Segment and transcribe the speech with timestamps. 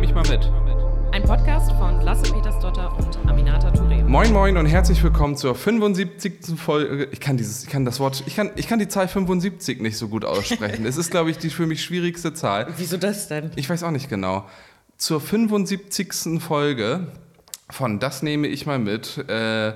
[0.00, 0.50] nehme ich mal mit.
[1.12, 4.02] Ein Podcast von Lasse Petersdotter und Aminata Touré.
[4.02, 6.58] Moin Moin und herzlich willkommen zur 75.
[6.58, 7.08] Folge.
[7.12, 9.98] Ich kann dieses, ich kann das Wort, ich kann, ich kann die Zahl 75 nicht
[9.98, 10.86] so gut aussprechen.
[10.86, 12.68] Es ist, glaube ich, die für mich schwierigste Zahl.
[12.78, 13.50] Wieso das denn?
[13.56, 14.48] Ich weiß auch nicht genau.
[14.96, 16.40] Zur 75.
[16.40, 17.08] Folge
[17.68, 19.18] von Das nehme ich mal mit.
[19.28, 19.74] Äh,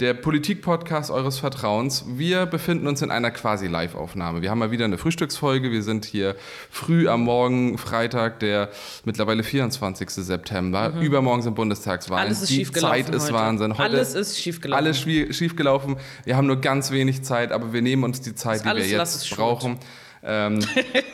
[0.00, 2.04] der Politik-Podcast eures Vertrauens.
[2.08, 4.40] Wir befinden uns in einer quasi Live-Aufnahme.
[4.40, 5.70] Wir haben mal wieder eine Frühstücksfolge.
[5.70, 6.36] Wir sind hier
[6.70, 8.70] früh am Morgen, Freitag, der
[9.04, 10.08] mittlerweile 24.
[10.08, 10.90] September.
[10.90, 11.02] Mhm.
[11.02, 12.28] Übermorgen sind Bundestagswahlen.
[12.28, 13.34] Alles ist Die Zeit ist heute.
[13.34, 13.72] Wahnsinn.
[13.72, 14.84] Heute alles ist schiefgelaufen.
[14.84, 15.96] Alles schiefgelaufen.
[16.24, 19.30] Wir haben nur ganz wenig Zeit, aber wir nehmen uns die Zeit, die wir jetzt
[19.36, 19.72] brauchen.
[19.72, 19.86] Schuld.
[20.22, 20.60] Ähm.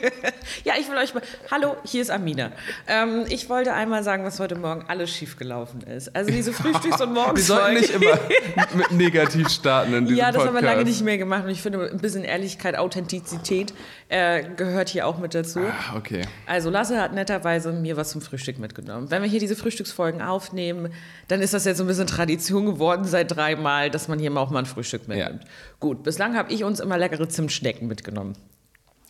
[0.65, 1.23] ja, ich will euch mal.
[1.49, 2.51] Hallo, hier ist Amina.
[2.87, 6.13] Ähm, ich wollte einmal sagen, was heute Morgen alles schiefgelaufen ist.
[6.13, 7.37] Also diese Frühstücks- und Morgens.
[7.47, 8.19] Wir sollten nicht immer
[8.73, 10.47] mit negativ starten in diesem Ja, das Podcast.
[10.47, 11.45] haben wir lange nicht mehr gemacht.
[11.45, 13.73] Und ich finde, ein bisschen Ehrlichkeit, Authentizität
[14.09, 15.59] äh, gehört hier auch mit dazu.
[15.61, 16.23] Ah, okay.
[16.45, 19.09] Also Lasse hat netterweise mir was zum Frühstück mitgenommen.
[19.09, 20.91] Wenn wir hier diese Frühstücksfolgen aufnehmen,
[21.29, 24.41] dann ist das jetzt so ein bisschen Tradition geworden seit dreimal, dass man hier mal
[24.41, 25.43] auch mal ein Frühstück mitnimmt.
[25.43, 25.49] Ja.
[25.79, 28.35] Gut, bislang habe ich uns immer leckere Zimtschnecken mitgenommen.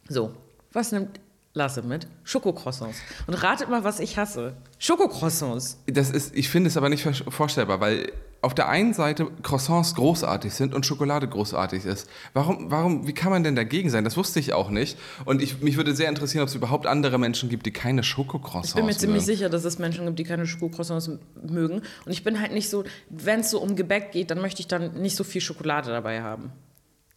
[0.09, 0.33] So,
[0.73, 1.19] was nimmt
[1.57, 2.07] Lasse mit?
[2.23, 2.97] Schokocroissants.
[3.25, 4.53] Und ratet mal, was ich hasse.
[4.77, 5.79] Schokocroissants.
[5.87, 10.53] Das ist, ich finde es aber nicht vorstellbar, weil auf der einen Seite Croissants großartig
[10.53, 12.07] sind und Schokolade großartig ist.
[12.33, 14.03] Warum, warum, wie kann man denn dagegen sein?
[14.03, 14.99] Das wusste ich auch nicht.
[15.25, 18.75] Und ich, mich würde sehr interessieren, ob es überhaupt andere Menschen gibt, die keine Schokocroissants
[18.75, 18.89] mögen.
[18.89, 19.23] Ich bin mir mögen.
[19.23, 21.09] ziemlich sicher, dass es Menschen gibt, die keine Schokocroissants
[21.41, 21.81] mögen.
[22.05, 24.67] Und ich bin halt nicht so, wenn es so um Gebäck geht, dann möchte ich
[24.67, 26.51] dann nicht so viel Schokolade dabei haben.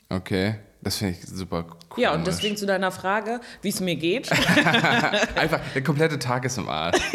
[0.09, 0.57] Okay.
[0.83, 2.03] Das finde ich super cool.
[2.03, 4.31] Ja, und deswegen zu deiner Frage, wie es mir geht.
[5.37, 6.98] Einfach, der komplette Tag ist im Arsch.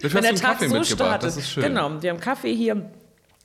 [0.00, 1.26] Du hast einen Tag Kaffee so startet.
[1.26, 1.64] das ist schön.
[1.64, 2.88] Genau, wir haben Kaffee hier.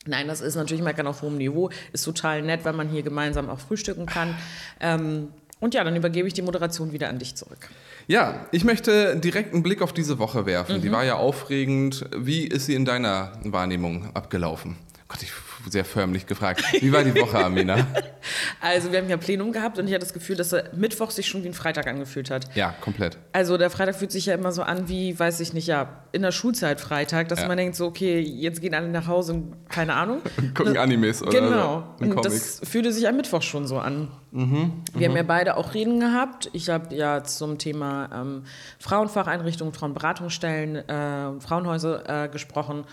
[0.05, 1.71] Nein, das ist natürlich Meckern auf hohem Niveau.
[1.93, 4.35] Ist total nett, weil man hier gemeinsam auch frühstücken kann.
[4.79, 7.69] Ähm, und ja, dann übergebe ich die Moderation wieder an dich zurück.
[8.07, 10.77] Ja, ich möchte direkt einen Blick auf diese Woche werfen.
[10.77, 10.81] Mhm.
[10.81, 12.05] Die war ja aufregend.
[12.15, 14.75] Wie ist sie in deiner Wahrnehmung abgelaufen?
[15.13, 15.31] Gott, ich
[15.69, 16.63] sehr förmlich gefragt.
[16.79, 17.87] Wie war die Woche, Amina?
[18.61, 21.27] also, wir haben ja Plenum gehabt und ich hatte das Gefühl, dass der Mittwoch sich
[21.27, 22.53] schon wie ein Freitag angefühlt hat.
[22.55, 23.17] Ja, komplett.
[23.31, 26.23] Also, der Freitag fühlt sich ja immer so an wie, weiß ich nicht, ja, in
[26.23, 27.47] der Schulzeit Freitag, dass ja.
[27.47, 30.21] man denkt, so, okay, jetzt gehen alle nach Hause und keine Ahnung.
[30.55, 31.95] Gucken Animes oder Genau.
[31.99, 34.09] So, und das fühlte sich am Mittwoch schon so an.
[34.31, 36.49] Mhm, wir haben ja beide auch Reden gehabt.
[36.53, 38.43] Ich habe ja zum Thema ähm,
[38.79, 42.85] Frauenfacheinrichtungen, Frauenberatungsstellen, äh, Frauenhäuser äh, gesprochen.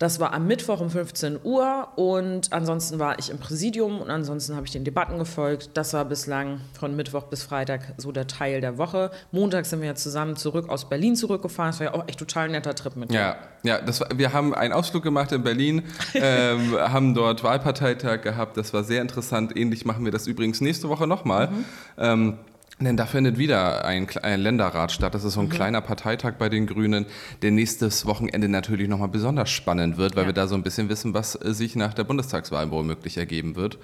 [0.00, 4.56] Das war am Mittwoch um 15 Uhr und ansonsten war ich im Präsidium und ansonsten
[4.56, 5.72] habe ich den Debatten gefolgt.
[5.74, 9.10] Das war bislang von Mittwoch bis Freitag so der Teil der Woche.
[9.30, 11.72] Montag sind wir ja zusammen zurück aus Berlin zurückgefahren.
[11.72, 13.18] Das war ja auch echt total netter Trip mit dir.
[13.18, 15.82] Ja, ja das war, wir haben einen Ausflug gemacht in Berlin,
[16.14, 18.56] ähm, haben dort Wahlparteitag gehabt.
[18.56, 19.54] Das war sehr interessant.
[19.54, 21.48] Ähnlich machen wir das übrigens nächste Woche nochmal.
[21.48, 21.64] Mhm.
[21.98, 22.38] Ähm,
[22.86, 25.14] denn da findet wieder ein, ein, Länderrat statt.
[25.14, 25.50] Das ist so ein mhm.
[25.50, 27.06] kleiner Parteitag bei den Grünen,
[27.42, 30.28] der nächstes Wochenende natürlich nochmal besonders spannend wird, weil ja.
[30.28, 33.78] wir da so ein bisschen wissen, was sich nach der Bundestagswahl womöglich ergeben wird.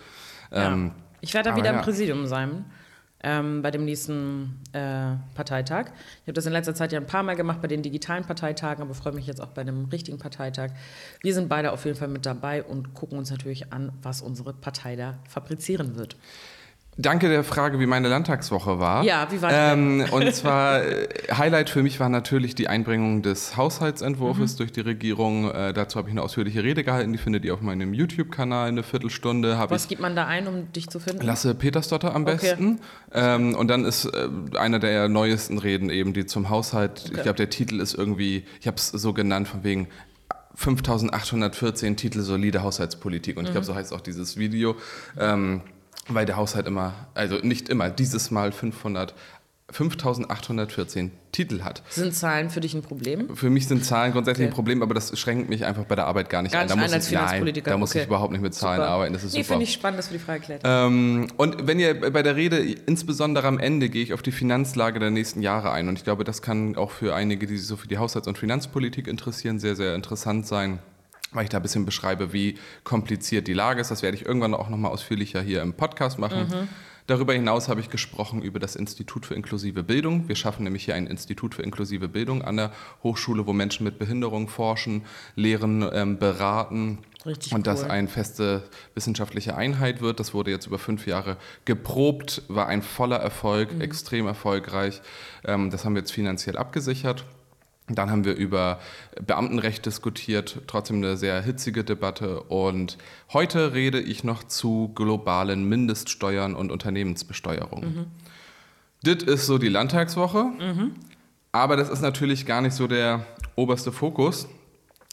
[0.50, 0.72] Ja.
[0.72, 1.78] Ähm, ich werde da wieder ja.
[1.78, 2.64] im Präsidium sein.
[3.22, 5.86] Ähm, bei dem nächsten äh, Parteitag.
[6.20, 8.82] Ich habe das in letzter Zeit ja ein paar Mal gemacht bei den digitalen Parteitagen,
[8.82, 10.70] aber freue mich jetzt auch bei einem richtigen Parteitag.
[11.22, 14.52] Wir sind beide auf jeden Fall mit dabei und gucken uns natürlich an, was unsere
[14.52, 16.16] Partei da fabrizieren wird.
[16.98, 19.04] Danke der Frage, wie meine Landtagswoche war.
[19.04, 19.54] Ja, wie war die?
[19.54, 24.56] Ähm, und zwar, äh, Highlight für mich war natürlich die Einbringung des Haushaltsentwurfs mhm.
[24.56, 25.50] durch die Regierung.
[25.50, 28.82] Äh, dazu habe ich eine ausführliche Rede gehalten, die findet ihr auf meinem YouTube-Kanal eine
[28.82, 29.62] Viertelstunde.
[29.68, 31.26] Was gibt man da ein, um dich zu finden?
[31.26, 32.80] Lasse Petersdotter am besten.
[33.10, 33.34] Okay.
[33.34, 37.16] Ähm, und dann ist äh, einer der neuesten Reden eben, die zum Haushalt, okay.
[37.16, 39.88] ich glaube, der Titel ist irgendwie, ich habe es so genannt, von wegen
[40.54, 43.36] 5814 Titel solide Haushaltspolitik.
[43.36, 43.48] Und mhm.
[43.48, 44.76] ich glaube, so heißt auch dieses Video.
[45.18, 45.60] Ähm,
[46.08, 49.14] weil der Haushalt immer, also nicht immer, dieses Mal 500
[49.68, 51.82] 5814 Titel hat.
[51.90, 53.34] Sind Zahlen für dich ein Problem?
[53.34, 54.52] Für mich sind Zahlen grundsätzlich okay.
[54.52, 56.68] ein Problem, aber das schränkt mich einfach bei der Arbeit gar nicht gar ein.
[56.68, 58.00] Da muss, ich, nein, da muss okay.
[58.00, 58.90] ich überhaupt nicht mit Zahlen super.
[58.90, 59.12] arbeiten.
[59.12, 62.12] Das ist nee, finde ich spannend, dass wir die Frage klärt ähm, Und wenn ihr
[62.12, 65.88] bei der Rede, insbesondere am Ende, gehe ich auf die Finanzlage der nächsten Jahre ein.
[65.88, 68.38] Und ich glaube, das kann auch für einige, die sich so für die Haushalts- und
[68.38, 70.78] Finanzpolitik interessieren, sehr, sehr interessant sein
[71.32, 73.90] weil ich da ein bisschen beschreibe, wie kompliziert die Lage ist.
[73.90, 76.48] Das werde ich irgendwann auch nochmal ausführlicher hier im Podcast machen.
[76.48, 76.68] Mhm.
[77.06, 80.28] Darüber hinaus habe ich gesprochen über das Institut für inklusive Bildung.
[80.28, 82.72] Wir schaffen nämlich hier ein Institut für inklusive Bildung an der
[83.04, 85.02] Hochschule, wo Menschen mit Behinderung forschen,
[85.36, 86.98] lehren, ähm, beraten.
[87.24, 87.64] Richtig und cool.
[87.64, 88.64] das eine feste
[88.94, 90.18] wissenschaftliche Einheit wird.
[90.18, 93.82] Das wurde jetzt über fünf Jahre geprobt, war ein voller Erfolg, mhm.
[93.82, 95.00] extrem erfolgreich.
[95.44, 97.24] Ähm, das haben wir jetzt finanziell abgesichert.
[97.88, 98.80] Dann haben wir über
[99.24, 102.41] Beamtenrecht diskutiert, trotzdem eine sehr hitzige Debatte.
[102.42, 102.98] Und
[103.33, 107.80] heute rede ich noch zu globalen Mindeststeuern und Unternehmensbesteuerung.
[107.84, 108.06] Mhm.
[109.04, 110.44] Das ist so die Landtagswoche.
[110.44, 110.94] Mhm.
[111.53, 113.24] Aber das ist natürlich gar nicht so der
[113.54, 114.48] oberste Fokus.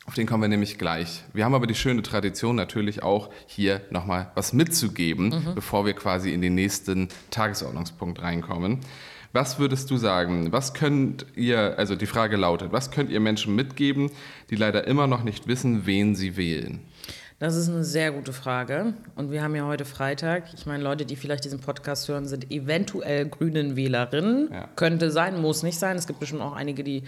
[0.06, 1.24] Auf den kommen wir nämlich gleich.
[1.32, 5.56] Wir haben aber die schöne Tradition natürlich auch hier nochmal was mitzugeben, mhm.
[5.56, 8.80] bevor wir quasi in den nächsten Tagesordnungspunkt reinkommen.
[9.34, 10.52] Was würdest du sagen?
[10.52, 14.12] Was könnt ihr, also die Frage lautet, was könnt ihr Menschen mitgeben,
[14.52, 16.82] die leider immer noch nicht wissen, wen sie wählen?
[17.40, 18.94] Das ist eine sehr gute Frage.
[19.16, 20.54] Und wir haben ja heute Freitag.
[20.54, 24.50] Ich meine, Leute, die vielleicht diesen Podcast hören, sind eventuell Grünen Wählerinnen.
[24.52, 24.70] Ja.
[24.76, 25.98] Könnte sein, muss nicht sein.
[25.98, 27.04] Es gibt bestimmt auch einige, die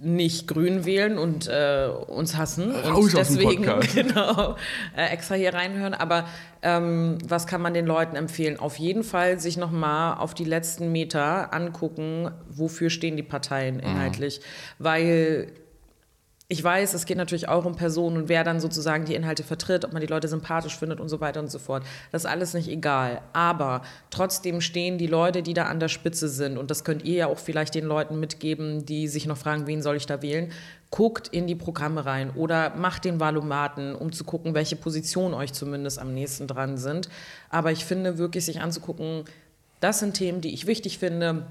[0.00, 3.62] nicht grün wählen und äh, uns hassen Raus und deswegen
[3.94, 4.56] genau
[4.96, 5.92] äh, extra hier reinhören.
[5.92, 6.24] Aber
[6.62, 8.58] ähm, was kann man den Leuten empfehlen?
[8.58, 13.76] Auf jeden Fall sich noch mal auf die letzten Meter angucken, wofür stehen die Parteien
[13.76, 13.82] mhm.
[13.82, 14.84] inhaltlich, mhm.
[14.84, 15.52] weil
[16.50, 19.84] ich weiß, es geht natürlich auch um Personen und wer dann sozusagen die Inhalte vertritt,
[19.84, 21.84] ob man die Leute sympathisch findet und so weiter und so fort.
[22.10, 23.20] Das ist alles nicht egal.
[23.34, 27.16] Aber trotzdem stehen die Leute, die da an der Spitze sind, und das könnt ihr
[27.16, 30.50] ja auch vielleicht den Leuten mitgeben, die sich noch fragen, wen soll ich da wählen,
[30.90, 35.52] guckt in die Programme rein oder macht den Valomaten, um zu gucken, welche Positionen euch
[35.52, 37.10] zumindest am nächsten dran sind.
[37.50, 39.24] Aber ich finde wirklich, sich anzugucken,
[39.80, 41.46] das sind Themen, die ich wichtig finde.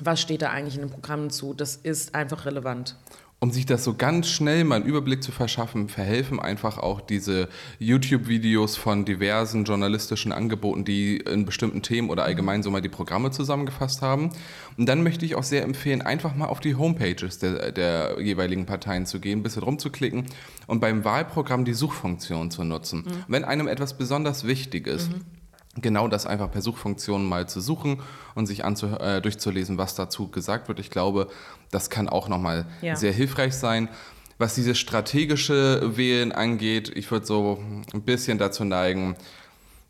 [0.00, 1.52] Was steht da eigentlich in den Programmen zu?
[1.52, 2.96] Das ist einfach relevant
[3.44, 7.50] um sich das so ganz schnell mal einen Überblick zu verschaffen, verhelfen einfach auch diese
[7.78, 13.32] YouTube-Videos von diversen journalistischen Angeboten, die in bestimmten Themen oder allgemein so mal die Programme
[13.32, 14.30] zusammengefasst haben.
[14.78, 18.64] Und dann möchte ich auch sehr empfehlen, einfach mal auf die Homepages der, der jeweiligen
[18.64, 20.24] Parteien zu gehen, ein bisschen rumzuklicken
[20.66, 23.00] und beim Wahlprogramm die Suchfunktion zu nutzen.
[23.00, 23.24] Mhm.
[23.28, 25.20] Wenn einem etwas besonders wichtig ist, mhm
[25.80, 28.00] genau das einfach per Suchfunktion mal zu suchen
[28.34, 30.80] und sich anzu, äh, durchzulesen, was dazu gesagt wird.
[30.80, 31.28] Ich glaube,
[31.70, 32.96] das kann auch nochmal ja.
[32.96, 33.88] sehr hilfreich sein.
[34.38, 37.58] Was dieses strategische Wählen angeht, ich würde so
[37.92, 39.16] ein bisschen dazu neigen,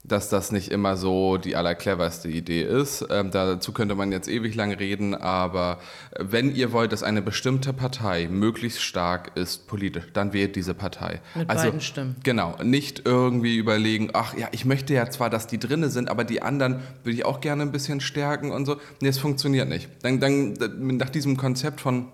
[0.05, 3.06] dass das nicht immer so die allercleverste Idee ist.
[3.11, 5.79] Ähm, dazu könnte man jetzt ewig lang reden, aber
[6.19, 11.23] wenn ihr wollt, dass eine bestimmte Partei möglichst stark ist politisch, dann wählt diese Partei.
[11.35, 12.17] Mit also, beiden Stimmen.
[12.23, 16.25] Genau, nicht irgendwie überlegen, ach ja, ich möchte ja zwar, dass die drinne sind, aber
[16.25, 18.77] die anderen würde ich auch gerne ein bisschen stärken und so.
[19.01, 19.89] Nee, es funktioniert nicht.
[20.03, 20.55] Dann, dann
[20.99, 22.09] nach diesem Konzept von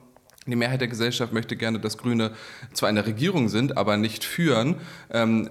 [0.51, 2.33] die Mehrheit der Gesellschaft möchte gerne, dass Grüne
[2.73, 4.77] zwar in der Regierung sind, aber nicht führen,
[5.11, 5.49] ähm,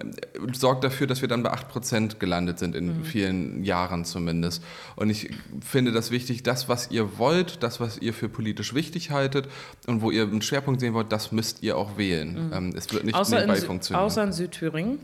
[0.54, 3.04] sorgt dafür, dass wir dann bei 8% gelandet sind, in mhm.
[3.04, 4.64] vielen Jahren zumindest.
[4.96, 5.32] Und ich
[5.62, 9.48] finde das wichtig, das, was ihr wollt, das, was ihr für politisch wichtig haltet
[9.88, 12.48] und wo ihr einen Schwerpunkt sehen wollt, das müsst ihr auch wählen.
[12.48, 12.54] Mhm.
[12.54, 14.06] Ähm, es wird nicht außer nebenbei funktionieren.
[14.06, 15.00] Außer in Südthüringen.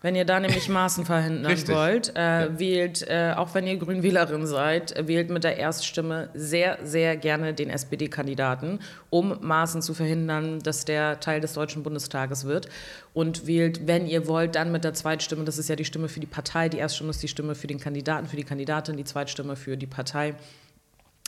[0.00, 2.58] Wenn ihr da nämlich Maßen verhindern wollt, äh, ja.
[2.58, 7.52] wählt, äh, auch wenn ihr Grünwählerin seid, äh, wählt mit der Erststimme sehr, sehr gerne
[7.52, 8.78] den SPD-Kandidaten,
[9.10, 12.68] um Maßen zu verhindern, dass der Teil des Deutschen Bundestages wird.
[13.12, 16.20] Und wählt, wenn ihr wollt, dann mit der Zweitstimme, das ist ja die Stimme für
[16.20, 19.56] die Partei, die Erststimme ist die Stimme für den Kandidaten, für die Kandidatin, die Zweitstimme
[19.56, 20.36] für die Partei.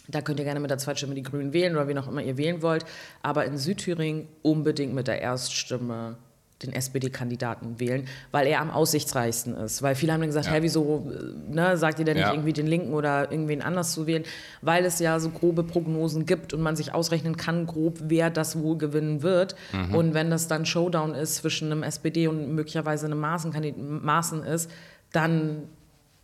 [0.07, 2.37] Da könnt ihr gerne mit der Zweitstimme die Grünen wählen oder wie auch immer ihr
[2.37, 2.85] wählen wollt.
[3.23, 6.19] Aber in Südthüringen unbedingt mit der Erststimme
[6.63, 9.83] den SPD-Kandidaten wählen, weil er am aussichtsreichsten ist.
[9.83, 10.53] Weil viele haben dann gesagt, ja.
[10.53, 11.11] hey, wieso
[11.49, 12.33] ne, sagt ihr denn nicht ja.
[12.33, 14.25] irgendwie den Linken oder irgendwen anders zu wählen?
[14.61, 18.59] Weil es ja so grobe Prognosen gibt und man sich ausrechnen kann, grob, wer das
[18.59, 19.55] wohl gewinnen wird.
[19.73, 19.95] Mhm.
[19.95, 24.71] Und wenn das dann Showdown ist zwischen einem SPD und möglicherweise einem Maßen ist,
[25.13, 25.63] dann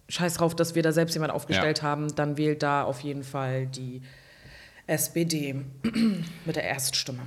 [0.08, 1.84] scheiß drauf, dass wir da selbst jemand aufgestellt ja.
[1.84, 4.02] haben, dann wählt da auf jeden Fall die
[4.86, 5.64] SPD
[6.44, 7.22] mit der Erststimme.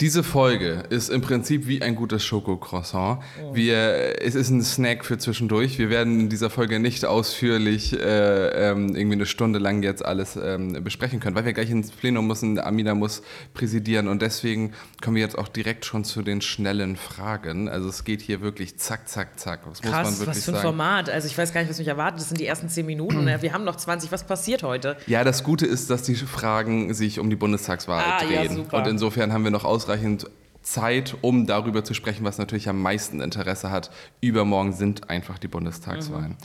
[0.00, 3.22] Diese Folge ist im Prinzip wie ein gutes Schokocroissant.
[3.42, 3.54] Oh.
[3.54, 5.78] Wir, es ist ein Snack für zwischendurch.
[5.78, 10.38] Wir werden in dieser Folge nicht ausführlich äh, ähm, irgendwie eine Stunde lang jetzt alles
[10.42, 12.58] ähm, besprechen können, weil wir gleich ins Plenum müssen.
[12.58, 13.20] Amina muss
[13.52, 17.68] präsidieren und deswegen kommen wir jetzt auch direkt schon zu den schnellen Fragen.
[17.68, 19.66] Also es geht hier wirklich zack, zack, zack.
[19.68, 20.58] Das Krass, was für ein sagen.
[20.62, 21.10] Format.
[21.10, 22.20] Also ich weiß gar nicht, was mich erwartet.
[22.20, 23.26] Das sind die ersten zehn Minuten.
[23.42, 24.10] wir haben noch 20.
[24.10, 24.96] Was passiert heute?
[25.06, 28.64] Ja, das Gute ist, dass die Fragen sich um die Bundestagswahl ah, drehen.
[28.72, 30.30] Ja, und insofern haben wir noch ausreichend ausreichend
[30.62, 33.90] Zeit, um darüber zu sprechen, was natürlich am meisten Interesse hat.
[34.20, 36.36] Übermorgen sind einfach die Bundestagswahlen.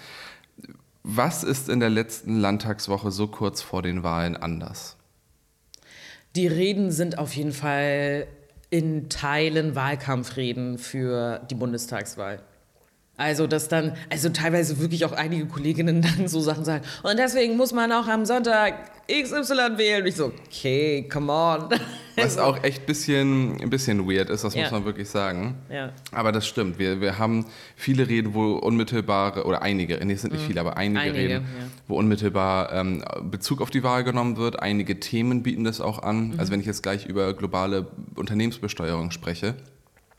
[0.67, 0.75] Mhm.
[1.03, 4.97] Was ist in der letzten Landtagswoche so kurz vor den Wahlen anders?
[6.35, 8.27] Die Reden sind auf jeden Fall
[8.71, 12.41] in Teilen Wahlkampfreden für die Bundestagswahl.
[13.17, 16.83] Also, dass dann, also teilweise wirklich auch einige Kolleginnen dann so Sachen sagen.
[17.03, 20.01] Und deswegen muss man auch am Sonntag XY wählen.
[20.01, 21.69] Und ich so, okay, come on.
[22.17, 24.63] Was auch echt ein bisschen, ein bisschen weird ist, das ja.
[24.63, 25.55] muss man wirklich sagen.
[25.69, 25.91] Ja.
[26.11, 26.79] Aber das stimmt.
[26.79, 27.45] Wir, wir haben
[27.75, 30.47] viele Reden, wo unmittelbare, oder einige, nee, es sind nicht mhm.
[30.47, 31.65] viele, aber einige, einige Reden, ja.
[31.87, 34.61] wo unmittelbar ähm, Bezug auf die Wahl genommen wird.
[34.61, 36.29] Einige Themen bieten das auch an.
[36.29, 36.39] Mhm.
[36.39, 39.55] Also wenn ich jetzt gleich über globale Unternehmensbesteuerung spreche,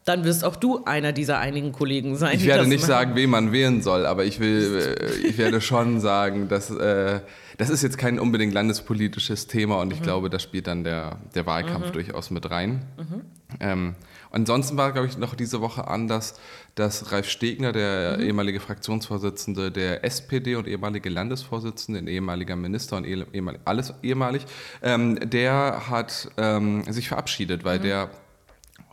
[0.06, 2.36] dann wirst auch du einer dieser einigen Kollegen sein.
[2.36, 2.88] Ich werde nicht machen.
[2.88, 7.20] sagen, wen man wählen soll, aber ich will, äh, ich werde schon sagen, dass äh,
[7.58, 10.04] das ist jetzt kein unbedingt landespolitisches Thema und ich mhm.
[10.04, 11.92] glaube, da spielt dann der, der Wahlkampf mhm.
[11.92, 12.84] durchaus mit rein.
[12.96, 13.22] Mhm.
[13.58, 13.94] Ähm,
[14.30, 16.38] ansonsten war, glaube ich, noch diese Woche anders,
[16.76, 18.24] dass Ralf Stegner, der mhm.
[18.24, 24.46] ehemalige Fraktionsvorsitzende der SPD und ehemalige Landesvorsitzende, ein ehemaliger Minister und ehemalig, alles ehemalig,
[24.82, 27.82] ähm, der hat ähm, sich verabschiedet, weil mhm.
[27.82, 28.10] der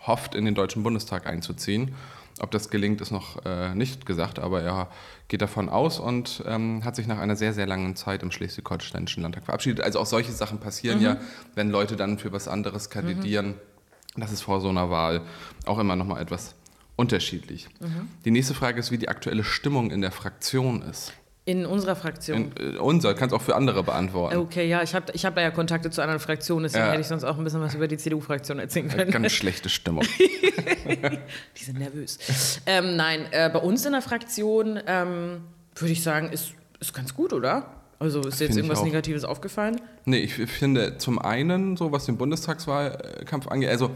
[0.06, 1.96] hofft, in den Deutschen Bundestag einzuziehen.
[2.40, 4.90] Ob das gelingt, ist noch äh, nicht gesagt, aber er
[5.28, 9.22] geht davon aus und ähm, hat sich nach einer sehr, sehr langen Zeit im Schleswig-Holsteinischen
[9.22, 9.84] Landtag verabschiedet.
[9.84, 11.06] Also auch solche Sachen passieren mhm.
[11.06, 11.18] ja,
[11.54, 13.56] wenn Leute dann für was anderes kandidieren.
[14.16, 14.22] Mhm.
[14.22, 15.22] Das ist vor so einer Wahl
[15.66, 16.56] auch immer noch mal etwas
[16.96, 17.68] unterschiedlich.
[17.80, 18.08] Mhm.
[18.26, 21.14] Die nächste Frage ist, wie die aktuelle Stimmung in der Fraktion ist.
[21.46, 22.54] In unserer Fraktion.
[22.58, 24.38] In, äh, unser, kannst auch für andere beantworten.
[24.38, 26.92] Okay, ja, ich habe ich hab da ja Kontakte zu anderen Fraktionen, deswegen ja.
[26.92, 29.12] hätte ich sonst auch ein bisschen was über die CDU-Fraktion erzählen können.
[29.12, 30.06] Ganz schlechte Stimmung.
[31.58, 32.62] die sind nervös.
[32.66, 35.42] Ähm, nein, äh, bei uns in der Fraktion ähm,
[35.76, 37.66] würde ich sagen, ist, ist ganz gut, oder?
[38.00, 39.80] Also ist jetzt irgendwas Negatives aufgefallen?
[40.06, 43.92] Nee, ich finde zum einen, so was den Bundestagswahlkampf angeht, also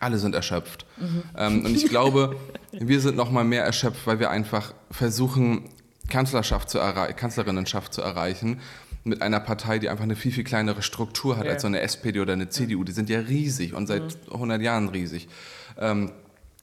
[0.00, 0.86] alle sind erschöpft.
[0.96, 1.22] Mhm.
[1.36, 2.36] Ähm, und ich glaube,
[2.72, 5.70] wir sind noch mal mehr erschöpft, weil wir einfach versuchen,
[6.08, 8.60] Kanzlerschaft zu Kanzlerinnenschaft zu erreichen
[9.04, 11.52] mit einer Partei, die einfach eine viel, viel kleinere Struktur hat ja.
[11.52, 12.84] als so eine SPD oder eine CDU.
[12.84, 14.32] Die sind ja riesig und seit mhm.
[14.32, 15.28] 100 Jahren riesig.
[15.78, 16.12] Ähm,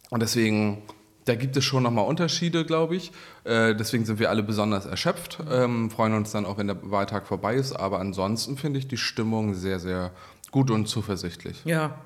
[0.09, 0.83] und deswegen,
[1.25, 3.11] da gibt es schon nochmal Unterschiede, glaube ich.
[3.43, 7.27] Äh, deswegen sind wir alle besonders erschöpft, ähm, freuen uns dann auch, wenn der Wahltag
[7.27, 7.73] vorbei ist.
[7.73, 10.11] Aber ansonsten finde ich die Stimmung sehr, sehr
[10.51, 11.61] gut und zuversichtlich.
[11.65, 11.99] Ja.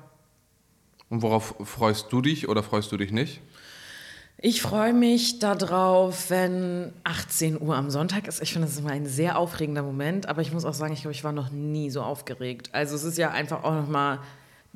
[1.08, 3.40] Und worauf freust du dich oder freust du dich nicht?
[4.42, 8.40] Ich freue mich darauf, wenn 18 Uhr am Sonntag ist.
[8.40, 11.02] Ich finde, das ist immer ein sehr aufregender Moment, aber ich muss auch sagen, ich
[11.02, 12.70] glaube, ich war noch nie so aufgeregt.
[12.72, 14.20] Also es ist ja einfach auch nochmal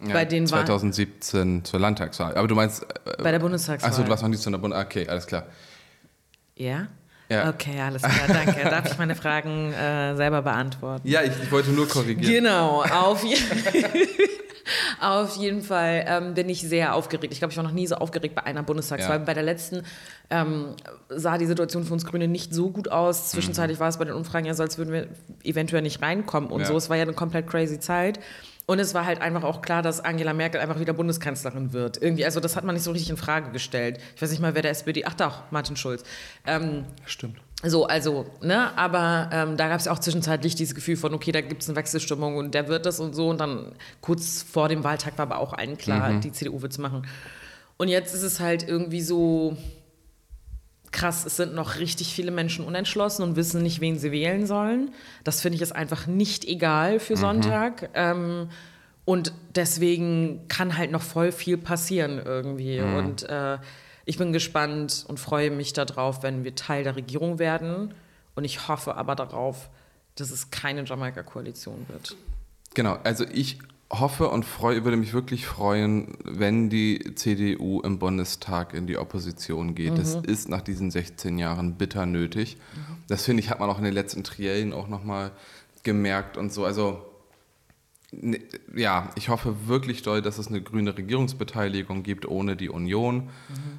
[0.03, 2.37] ja, bei den 2017 Wahl zur Landtagswahl.
[2.37, 2.83] Aber du meinst.
[2.83, 3.91] Äh, bei der Bundestagswahl.
[3.91, 5.03] Achso, du warst noch nie zu einer Bundestagswahl.
[5.03, 5.47] Okay, alles klar.
[6.57, 6.89] Ja?
[7.31, 7.49] Ja.
[7.49, 8.65] Okay, alles klar, danke.
[8.71, 11.09] Darf ich meine Fragen äh, selber beantworten?
[11.09, 12.35] Ja, ich, ich, wollte nur korrigieren.
[12.35, 13.83] Genau, auf jeden Fall.
[15.01, 17.33] Auf jeden Fall ähm, bin ich sehr aufgeregt.
[17.33, 19.19] Ich glaube, ich war noch nie so aufgeregt bei einer Bundestagswahl.
[19.19, 19.25] Ja.
[19.25, 19.83] Bei der letzten
[20.31, 20.75] ähm,
[21.09, 23.31] sah die Situation für uns Grüne nicht so gut aus.
[23.31, 23.83] Zwischenzeitlich mhm.
[23.83, 25.09] war es bei den Umfragen ja so, als würden wir
[25.43, 26.67] eventuell nicht reinkommen und ja.
[26.67, 26.77] so.
[26.77, 28.21] Es war ja eine komplett crazy Zeit.
[28.67, 32.01] Und es war halt einfach auch klar, dass Angela Merkel einfach wieder Bundeskanzlerin wird.
[32.01, 33.99] Irgendwie, also das hat man nicht so richtig in Frage gestellt.
[34.17, 35.05] Ich weiß nicht mal, wer der SPD.
[35.05, 36.03] Ach doch, Martin Schulz.
[36.47, 37.37] Ähm, Stimmt.
[37.67, 41.41] So, also, ne, aber ähm, da gab es auch zwischenzeitlich dieses Gefühl von, okay, da
[41.41, 43.31] gibt es eine Wechselstimmung und der wird das und so.
[43.31, 46.21] Und dann kurz vor dem Wahltag war aber auch allen klar, mhm.
[46.21, 47.07] die CDU wird es machen.
[47.77, 49.57] Und jetzt ist es halt irgendwie so
[50.93, 54.93] krass, es sind noch richtig viele Menschen unentschlossen und wissen nicht, wen sie wählen sollen.
[55.25, 57.21] Das finde ich ist einfach nicht egal für mhm.
[57.21, 57.91] Sonntag.
[57.95, 58.49] Ähm,
[59.05, 62.81] und deswegen kann halt noch voll viel passieren irgendwie.
[62.81, 62.97] Mhm.
[62.97, 63.59] Und äh,
[64.05, 67.95] ich bin gespannt und freue mich darauf, wenn wir Teil der Regierung werden.
[68.35, 69.71] Und ich hoffe aber darauf,
[70.17, 72.17] dass es keine Jamaika-Koalition wird.
[72.75, 73.59] Genau, also ich
[73.91, 79.75] hoffe und freu, würde mich wirklich freuen, wenn die CDU im Bundestag in die Opposition
[79.75, 79.93] geht.
[79.93, 79.97] Mhm.
[79.97, 82.57] Das ist nach diesen 16 Jahren bitter nötig.
[82.57, 82.97] Mhm.
[83.09, 85.31] Das finde ich, hat man auch in den letzten Triellen auch nochmal
[85.83, 86.65] gemerkt und so.
[86.65, 87.03] Also
[88.75, 93.31] ja, ich hoffe wirklich doll, dass es eine grüne Regierungsbeteiligung gibt ohne die Union mhm.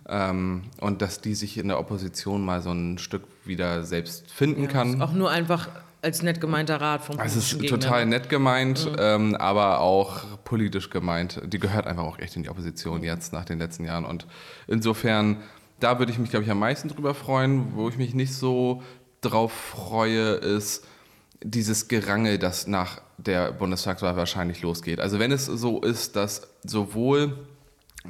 [0.07, 4.63] ähm, und dass die sich in der Opposition mal so ein Stück wieder selbst finden
[4.63, 5.01] ja, kann.
[5.01, 5.69] Auch nur einfach
[6.01, 7.79] als nett gemeinter Rat vom Es ist Gegner.
[7.79, 8.97] total nett gemeint, mhm.
[8.99, 11.41] ähm, aber auch politisch gemeint.
[11.45, 14.27] Die gehört einfach auch echt in die Opposition jetzt nach den letzten Jahren und
[14.67, 15.37] insofern,
[15.79, 17.75] da würde ich mich, glaube ich, am meisten drüber freuen.
[17.75, 18.83] Wo ich mich nicht so
[19.21, 20.85] drauf freue, ist
[21.45, 24.99] dieses Gerangel, das nach der Bundestagswahl wahrscheinlich losgeht.
[24.99, 27.37] Also wenn es so ist, dass sowohl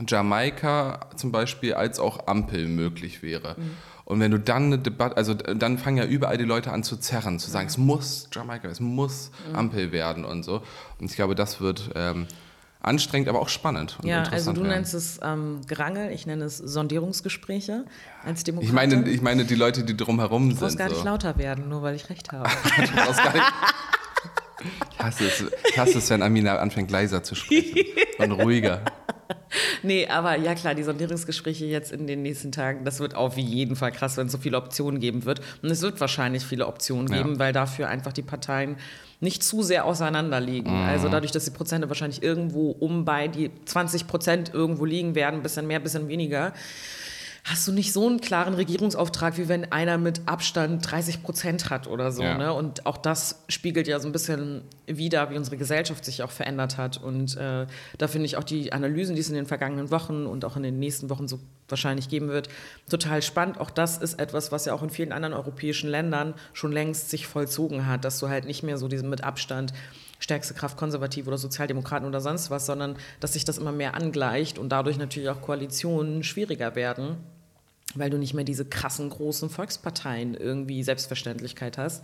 [0.08, 3.56] Jamaika zum Beispiel als auch Ampel möglich wäre.
[3.58, 3.72] Mhm.
[4.06, 6.96] Und wenn du dann eine Debatte, also dann fangen ja überall die Leute an zu
[6.98, 7.70] zerren, zu sagen, mhm.
[7.70, 9.56] es muss Jamaika, es muss mhm.
[9.56, 10.62] Ampel werden und so.
[11.00, 12.28] Und ich glaube, das wird ähm,
[12.86, 13.98] anstrengend, aber auch spannend.
[14.04, 17.86] ja, also du nennst es ähm, Gerangel, ich nenne es Sondierungsgespräche
[18.24, 18.68] als Demokrat.
[18.68, 20.62] Ich meine, ich meine die Leute, die drumherum sind.
[20.62, 21.06] Du musst gar nicht so.
[21.06, 22.50] lauter werden, nur weil ich recht habe.
[22.78, 23.46] du brauchst gar nicht
[24.92, 27.86] ich hasse es, ich hasse es, wenn Amina anfängt leiser zu sprechen
[28.18, 28.82] und ruhiger.
[29.84, 33.76] Nee, aber ja klar, die Sondierungsgespräche jetzt in den nächsten Tagen, das wird auf jeden
[33.76, 35.42] Fall krass, wenn es so viele Optionen geben wird.
[35.62, 37.40] Und es wird wahrscheinlich viele Optionen geben, ja.
[37.40, 38.76] weil dafür einfach die Parteien
[39.20, 40.72] nicht zu sehr auseinanderliegen.
[40.72, 40.88] Mhm.
[40.88, 45.38] Also dadurch, dass die Prozente wahrscheinlich irgendwo um bei die 20 Prozent irgendwo liegen werden,
[45.38, 46.54] ein bisschen mehr, ein bisschen weniger
[47.46, 51.86] hast du nicht so einen klaren Regierungsauftrag, wie wenn einer mit Abstand 30 Prozent hat
[51.88, 52.24] oder so.
[52.24, 52.38] Ja.
[52.38, 52.52] Ne?
[52.52, 56.78] Und auch das spiegelt ja so ein bisschen wider, wie unsere Gesellschaft sich auch verändert
[56.78, 56.98] hat.
[56.98, 57.68] Und äh,
[58.00, 60.64] da finde ich auch die Analysen, die es in den vergangenen Wochen und auch in
[60.64, 62.50] den nächsten Wochen so wahrscheinlich geben wird,
[62.90, 63.60] total spannend.
[63.60, 67.28] Auch das ist etwas, was ja auch in vielen anderen europäischen Ländern schon längst sich
[67.28, 69.74] vollzogen hat, dass du halt nicht mehr so diesen mit Abstand
[70.20, 74.58] stärkste Kraft konservativ oder Sozialdemokraten oder sonst was, sondern dass sich das immer mehr angleicht
[74.58, 77.18] und dadurch natürlich auch Koalitionen schwieriger werden
[77.94, 82.04] weil du nicht mehr diese krassen großen Volksparteien irgendwie Selbstverständlichkeit hast.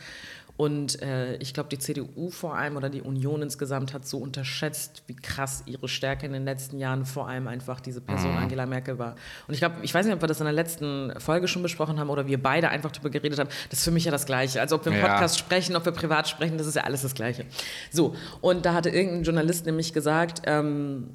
[0.57, 5.03] Und äh, ich glaube, die CDU vor allem oder die Union insgesamt hat so unterschätzt,
[5.07, 8.99] wie krass ihre Stärke in den letzten Jahren vor allem einfach diese Person Angela Merkel
[8.99, 9.15] war.
[9.47, 11.99] Und ich glaube, ich weiß nicht, ob wir das in der letzten Folge schon besprochen
[11.99, 13.49] haben oder wir beide einfach darüber geredet haben.
[13.69, 14.61] Das ist für mich ja das Gleiche.
[14.61, 15.07] Also ob wir im Ja.
[15.07, 17.45] Podcast sprechen, ob wir privat sprechen, das ist ja alles das Gleiche.
[17.91, 21.09] So, und da hatte irgendein Journalist nämlich gesagt, ähm,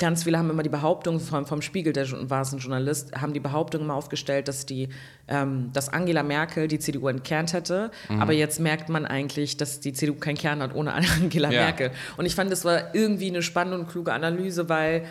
[0.00, 3.34] Ganz viele haben immer die Behauptung vom, vom Spiegel, der war es ein Journalist, haben
[3.34, 4.88] die Behauptung immer aufgestellt, dass die,
[5.28, 7.90] ähm, dass Angela Merkel die CDU entkernt hätte.
[8.08, 8.22] Mhm.
[8.22, 11.64] Aber jetzt merkt man eigentlich, dass die CDU keinen Kern hat ohne Angela Ja.
[11.64, 11.90] Merkel.
[12.16, 15.04] Und ich fand, das war irgendwie eine spannende und kluge Analyse, weil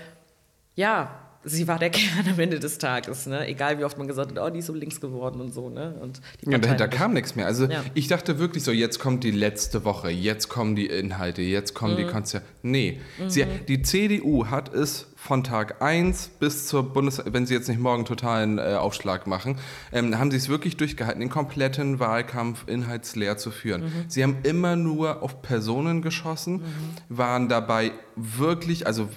[0.75, 1.11] ja,
[1.43, 3.25] sie war der Kern am Ende des Tages.
[3.25, 3.47] Ne?
[3.47, 5.69] Egal wie oft man gesagt hat, oh, die ist so links geworden und so.
[5.69, 5.95] Ne?
[6.01, 7.45] Und Ja, dahinter kam nichts mehr.
[7.45, 7.83] Also Ja.
[7.93, 11.93] ich dachte wirklich so, jetzt kommt die letzte Woche, jetzt kommen die Inhalte, jetzt kommen
[11.93, 11.97] Mhm.
[11.97, 12.45] die Konzerte.
[12.61, 17.21] Nee, sie, die CDU hat es von Tag 1 bis zur Bundes...
[17.25, 19.57] Wenn sie jetzt nicht morgen totalen äh, Aufschlag machen,
[19.91, 23.83] ähm, haben sie es wirklich durchgehalten, den kompletten Wahlkampf inhaltsleer zu führen.
[23.83, 23.91] Mhm.
[24.07, 26.61] Sie haben immer nur auf Personen geschossen,
[27.09, 28.87] waren dabei wirklich...
[28.87, 29.09] also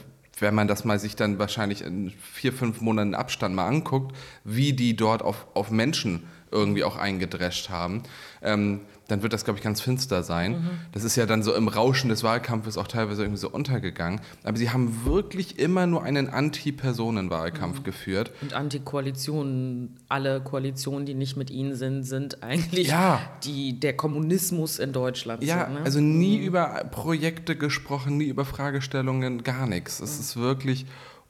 [0.42, 4.75] wenn man das mal sich dann wahrscheinlich in vier, fünf Monaten Abstand mal anguckt, wie
[4.75, 8.02] die dort auf, auf Menschen irgendwie auch eingedrescht haben,
[8.42, 8.82] ähm,
[9.12, 10.71] dann wird das, glaube ich, ganz finster sein.
[10.92, 14.23] Das ist ja dann so im Rauschen des Wahlkampfes auch teilweise irgendwie so untergegangen.
[14.42, 18.31] Aber sie haben wirklich immer nur einen Anti-Personen-Wahlkampf geführt.
[18.40, 23.21] Und Antikoalitionen, alle Koalitionen, die nicht mit ihnen sind, sind eigentlich Ja.
[23.45, 25.45] die, der Kommunismus in Deutschland.
[25.45, 25.81] Ja, so, ne?
[25.85, 30.00] also nie über Projekte gesprochen, nie über Fragestellungen, gar nichts.
[30.00, 30.87] Es ist wirklich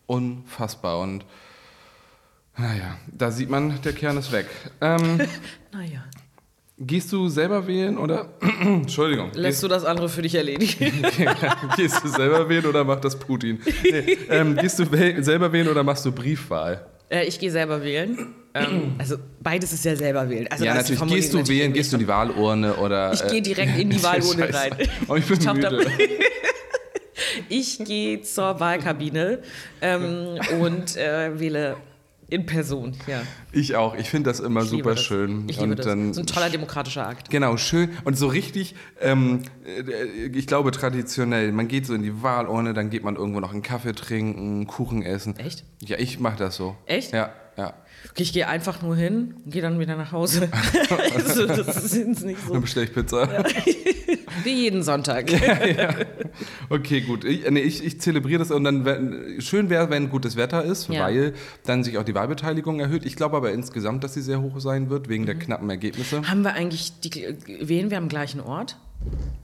[0.07, 1.25] unfassbar und
[2.57, 4.47] naja, da sieht man, der Kern ist weg.
[4.81, 5.21] Ähm.
[6.87, 8.29] gehst du selber wählen oder?
[8.63, 9.31] Entschuldigung.
[9.35, 10.93] Lässt du das andere für dich erledigen?
[11.77, 13.61] Gehst du selber wählen oder macht das Putin?
[13.83, 16.87] Nee, ähm, gehst du wäh- selber wählen oder machst du Briefwahl?
[17.11, 18.35] äh, ich gehe selber wählen.
[18.55, 20.47] ähm, also beides ist ja selber wählen.
[20.51, 21.01] Also ja, natürlich.
[21.01, 23.13] Gehst du Formulierung wählen, natürlich gehst du in die Wahlurne oder.
[23.13, 24.73] Ich gehe äh, direkt in die Wahlurne rein.
[25.09, 25.87] Oh, ich bin Ich müde.
[27.49, 29.39] Ich gehe zur Wahlkabine
[29.81, 31.77] ähm, und äh, wähle
[32.33, 32.95] in Person.
[33.07, 33.95] Ja, Ich auch.
[33.95, 35.03] Ich finde das immer ich super das.
[35.05, 35.45] schön.
[35.49, 35.87] Ich liebe und das.
[35.87, 37.29] dann ist ein toller demokratischer Akt.
[37.31, 42.23] Genau, schön und so richtig, ähm, äh, ich glaube traditionell, man geht so in die
[42.23, 45.37] Wahlurne, dann geht man irgendwo noch einen Kaffee trinken, Kuchen essen.
[45.37, 45.65] Echt?
[45.81, 46.75] Ja, ich mache das so.
[46.87, 47.13] Echt?
[47.13, 47.75] Ja, ja.
[48.11, 50.49] Okay, ich gehe einfach nur hin und gehe dann wieder nach Hause.
[51.15, 52.53] also, das ist nicht so.
[52.53, 53.29] Dann bestelle ich Pizza.
[54.45, 55.31] Wie jeden Sonntag.
[56.69, 57.25] Okay, gut.
[57.25, 61.05] Ich, nee, ich, ich zelebriere das und dann schön wäre, wenn gutes Wetter ist, Ja.
[61.05, 61.35] weil
[61.65, 63.05] dann sich auch die Wahlbeteiligung erhöht.
[63.05, 65.27] Ich glaube aber insgesamt, dass sie sehr hoch sein wird, wegen Mhm.
[65.27, 66.29] der knappen Ergebnisse.
[66.29, 68.77] Haben wir eigentlich, die, wählen wir am gleichen Ort?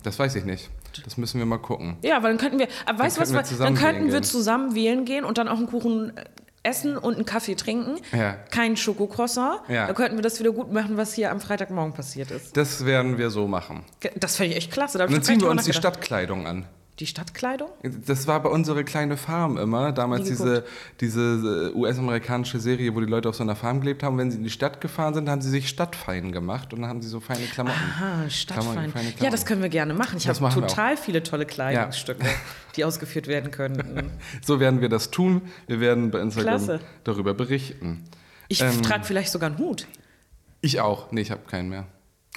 [0.03, 0.71] Das weiß ich nicht.
[1.05, 1.97] Das müssen wir mal gucken.
[2.03, 4.23] Ja, aber dann könnten wir, aber weißt du was, wir dann könnten wählen wir gehen.
[4.25, 6.25] zusammen wählen gehen und dann auch einen Kuchen äh,
[6.63, 7.97] essen und einen Kaffee trinken.
[8.13, 8.35] Ja.
[8.51, 9.61] Kein Schokocroissant.
[9.69, 9.87] Ja.
[9.87, 12.57] Dann könnten wir das wieder gut machen, was hier am Freitagmorgen passiert ist.
[12.57, 13.85] Das werden wir so machen.
[14.17, 14.99] Das fände ich echt klasse.
[14.99, 16.67] Da dann ziehen wir uns die Stadtkleidung an.
[16.99, 17.69] Die Stadtkleidung?
[18.07, 20.65] Das war bei unserer kleine Farm immer, damals Nie diese,
[21.01, 24.19] diese äh, US-amerikanische Serie, wo die Leute auf so einer Farm gelebt haben.
[24.19, 27.01] Wenn sie in die Stadt gefahren sind, haben sie sich stadtfein gemacht und dann haben
[27.01, 27.79] sie so feine Klamotten.
[28.01, 28.91] Ah, Stadtfein.
[28.93, 29.23] Klamotten.
[29.25, 30.17] Ja, das können wir gerne machen.
[30.19, 32.27] Ich habe total viele tolle Kleidungsstücke,
[32.77, 34.11] die ausgeführt werden können.
[34.45, 35.43] So werden wir das tun.
[35.67, 36.81] Wir werden bei Instagram Klasse.
[37.05, 38.05] darüber berichten.
[38.49, 38.83] Ich Ähm.
[38.83, 39.87] trage vielleicht sogar einen Hut.
[40.61, 41.13] Ich auch.
[41.13, 41.87] Nee, ich habe keinen mehr.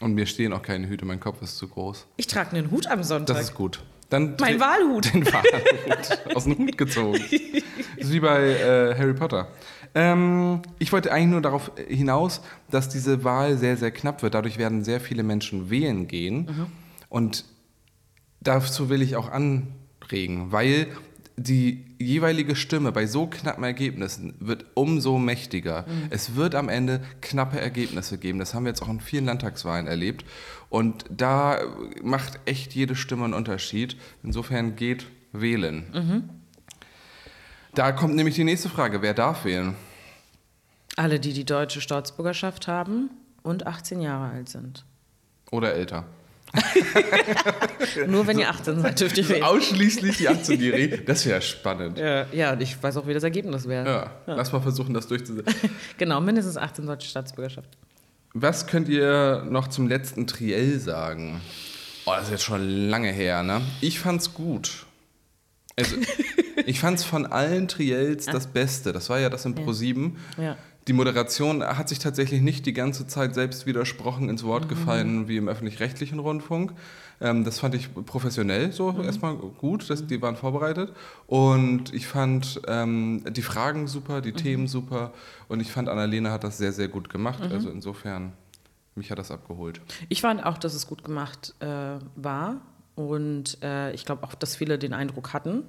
[0.02, 2.06] Und mir stehen auch keine Hüte, mein Kopf ist zu groß.
[2.18, 3.36] Ich trage einen Hut am Sonntag.
[3.38, 3.82] Das ist gut.
[4.12, 5.06] Dann mein Wahlhut.
[5.14, 7.20] Den Wahlhut aus dem Hut gezogen.
[7.98, 9.48] Das ist wie bei äh, Harry Potter.
[9.96, 14.34] Ähm, ich wollte eigentlich nur darauf hinaus, dass diese Wahl sehr, sehr knapp wird.
[14.34, 16.70] Dadurch werden sehr viele Menschen wählen gehen.
[17.08, 17.46] Und
[18.42, 20.88] dazu will ich auch anregen, weil
[21.44, 25.86] die jeweilige Stimme bei so knappen Ergebnissen wird umso mächtiger.
[26.10, 28.40] Es wird am Ende knappe Ergebnisse geben.
[28.40, 30.26] Das haben wir jetzt auch in vielen Landtagswahlen erlebt.
[30.70, 31.60] Und da
[32.04, 33.98] macht echt jede Stimme einen Unterschied.
[34.24, 36.30] Insofern geht wählen.
[37.74, 39.02] Da kommt nämlich die nächste Frage.
[39.02, 39.76] Wer darf wählen?
[40.98, 43.10] Alle, die die deutsche Staatsbürgerschaft haben
[43.44, 44.86] und 18 Jahre alt sind.
[45.50, 46.06] Oder älter?
[48.08, 49.44] Nur wenn ihr 18 seid, dürft ihr wählen.
[49.44, 51.06] Ausschließlich die 18-Jährigen.
[51.06, 51.98] Das wäre spannend.
[51.98, 53.86] Ja, ja, und ich weiß auch, wie das Ergebnis wäre.
[54.28, 55.54] Ja, lass mal versuchen, das durchzusetzen.
[55.98, 57.70] Genau, mindestens 18 deutsche Staatsbürgerschaft.
[58.34, 61.42] Was könnt ihr noch zum letzten Triell sagen?
[62.06, 63.62] Oh, das ist jetzt schon lange her, ne?
[63.82, 64.86] Ich fand's gut.
[65.78, 65.96] Also,
[66.66, 68.94] ich fand's von allen Triels das Beste.
[68.94, 70.12] Das war ja das im Pro7.
[70.38, 70.58] Ja.
[70.88, 75.38] Die Moderation hat sich tatsächlich nicht die ganze Zeit selbst widersprochen ins Wort gefallen wie
[75.38, 76.74] im öffentlich-rechtlichen Rundfunk.
[77.20, 80.92] Ähm, das fand ich professionell so erstmal gut, dass die waren vorbereitet.
[81.28, 85.14] Und ich fand ähm, die Fragen super, die Themen super.
[85.48, 87.44] Und ich fand, Annalena hat das sehr, sehr gut gemacht.
[87.44, 88.34] Also insofern,
[88.96, 89.82] mich hat das abgeholt.
[90.10, 92.62] Ich fand auch, dass es gut gemacht äh, war.
[92.96, 95.64] Und äh, ich glaube auch, dass viele den Eindruck hatten.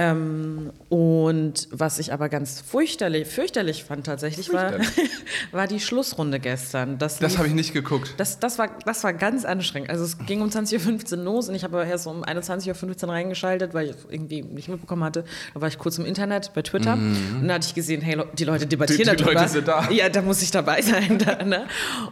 [0.00, 4.72] Ähm, und was ich aber ganz fürchterlich, fürchterlich fand tatsächlich, war,
[5.52, 6.98] war die Schlussrunde gestern.
[6.98, 8.14] Das, Das habe ich nicht geguckt.
[8.16, 9.90] Das, das, war, das war ganz anstrengend.
[9.90, 13.74] Also es ging um 20.15 Uhr los und ich habe erst um 21.15 Uhr reingeschaltet,
[13.74, 15.24] weil ich irgendwie nicht mitbekommen hatte.
[15.54, 18.44] Da war ich kurz im Internet, bei Twitter und da hatte ich gesehen, hey, die
[18.44, 19.40] Leute debattieren Die- die darüber.
[19.40, 19.90] Leute sind da.
[19.90, 21.18] Ja, da muss ich dabei sein.
[21.20, 21.66] Da, ne?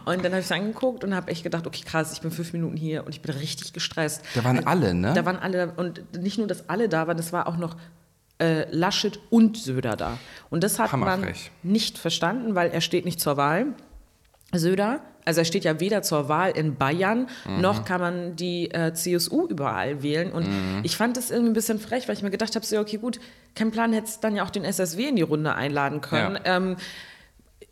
[0.05, 2.53] Und dann habe ich es angeguckt und habe echt gedacht, okay, krass, ich bin fünf
[2.53, 4.21] Minuten hier und ich bin richtig gestresst.
[4.35, 5.13] Da waren alle, ne?
[5.15, 7.75] Da waren alle und nicht nur, dass alle da waren, es war auch noch
[8.41, 10.17] äh, Laschet und Söder da.
[10.49, 11.25] Und das hat man
[11.63, 13.67] nicht verstanden, weil er steht nicht zur Wahl.
[14.53, 17.61] Söder, also er steht ja weder zur Wahl in Bayern, Mhm.
[17.61, 20.31] noch kann man die äh, CSU überall wählen.
[20.31, 20.79] Und Mhm.
[20.83, 23.19] ich fand das irgendwie ein bisschen frech, weil ich mir gedacht habe, so, okay, gut,
[23.55, 26.39] kein Plan, hättest dann ja auch den SSW in die Runde einladen können.
[26.43, 26.57] Ja.
[26.57, 26.77] Ähm,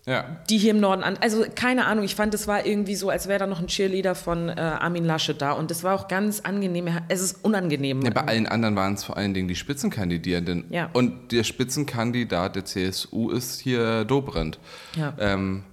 [0.07, 0.23] Ja.
[0.49, 1.17] die hier im Norden an.
[1.19, 4.15] Also keine Ahnung, ich fand, es war irgendwie so, als wäre da noch ein Cheerleader
[4.15, 5.51] von äh, Armin Laschet da.
[5.51, 6.87] Und das war auch ganz angenehm.
[7.09, 8.01] Es ist unangenehm.
[8.01, 10.63] Ja, bei allen anderen waren es vor allen Dingen die Spitzenkandidierenden.
[10.69, 10.89] Ja.
[10.93, 14.59] Und der Spitzenkandidat der CSU ist hier Dobrindt.
[14.95, 15.13] Ja.
[15.19, 15.63] Ähm,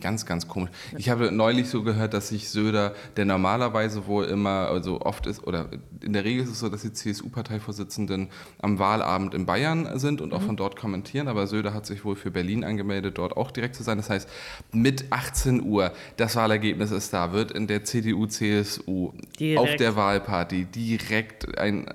[0.00, 0.70] ganz, ganz komisch.
[0.96, 5.46] Ich habe neulich so gehört, dass sich Söder, der normalerweise wohl immer, also oft ist,
[5.46, 5.68] oder
[6.00, 8.28] in der Regel ist es so, dass die CSU-Parteivorsitzenden
[8.60, 12.16] am Wahlabend in Bayern sind und auch von dort kommentieren, aber Söder hat sich wohl
[12.16, 13.98] für Berlin angemeldet, dort auch direkt zu sein.
[13.98, 14.28] Das heißt,
[14.72, 19.12] mit 18 Uhr, das Wahlergebnis ist da, wird in der CDU-CSU
[19.56, 21.86] auf der Wahlparty direkt ein,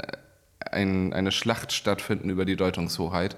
[0.60, 3.36] ein, eine Schlacht stattfinden über die Deutungshoheit.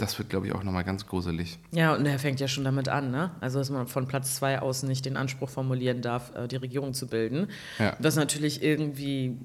[0.00, 1.58] Das wird, glaube ich, auch nochmal ganz gruselig.
[1.72, 3.32] Ja, und er fängt ja schon damit an, ne?
[3.40, 6.94] Also, dass man von Platz zwei aus nicht den Anspruch formulieren darf, äh, die Regierung
[6.94, 7.48] zu bilden.
[7.78, 7.96] Ja.
[8.00, 9.36] Das natürlich irgendwie.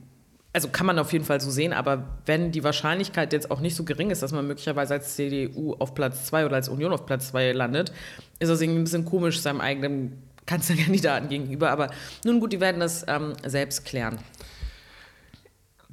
[0.53, 3.75] Also kann man auf jeden Fall so sehen, aber wenn die Wahrscheinlichkeit jetzt auch nicht
[3.75, 7.05] so gering ist, dass man möglicherweise als CDU auf Platz zwei oder als Union auf
[7.05, 7.91] Platz zwei landet,
[8.39, 11.71] ist das irgendwie ein bisschen komisch seinem eigenen Kanzlerkandidaten gegenüber.
[11.71, 11.89] Aber
[12.23, 14.17] nun gut, die werden das ähm, selbst klären.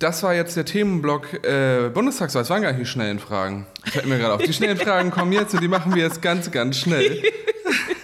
[0.02, 2.42] Das war jetzt der Themenblock äh, Bundestagswahl.
[2.42, 3.66] Es waren gar nicht die schnellen Fragen.
[3.84, 4.42] Fällt mir gerade auf.
[4.42, 7.22] Die schnellen Fragen kommen jetzt und die machen wir jetzt ganz, ganz schnell.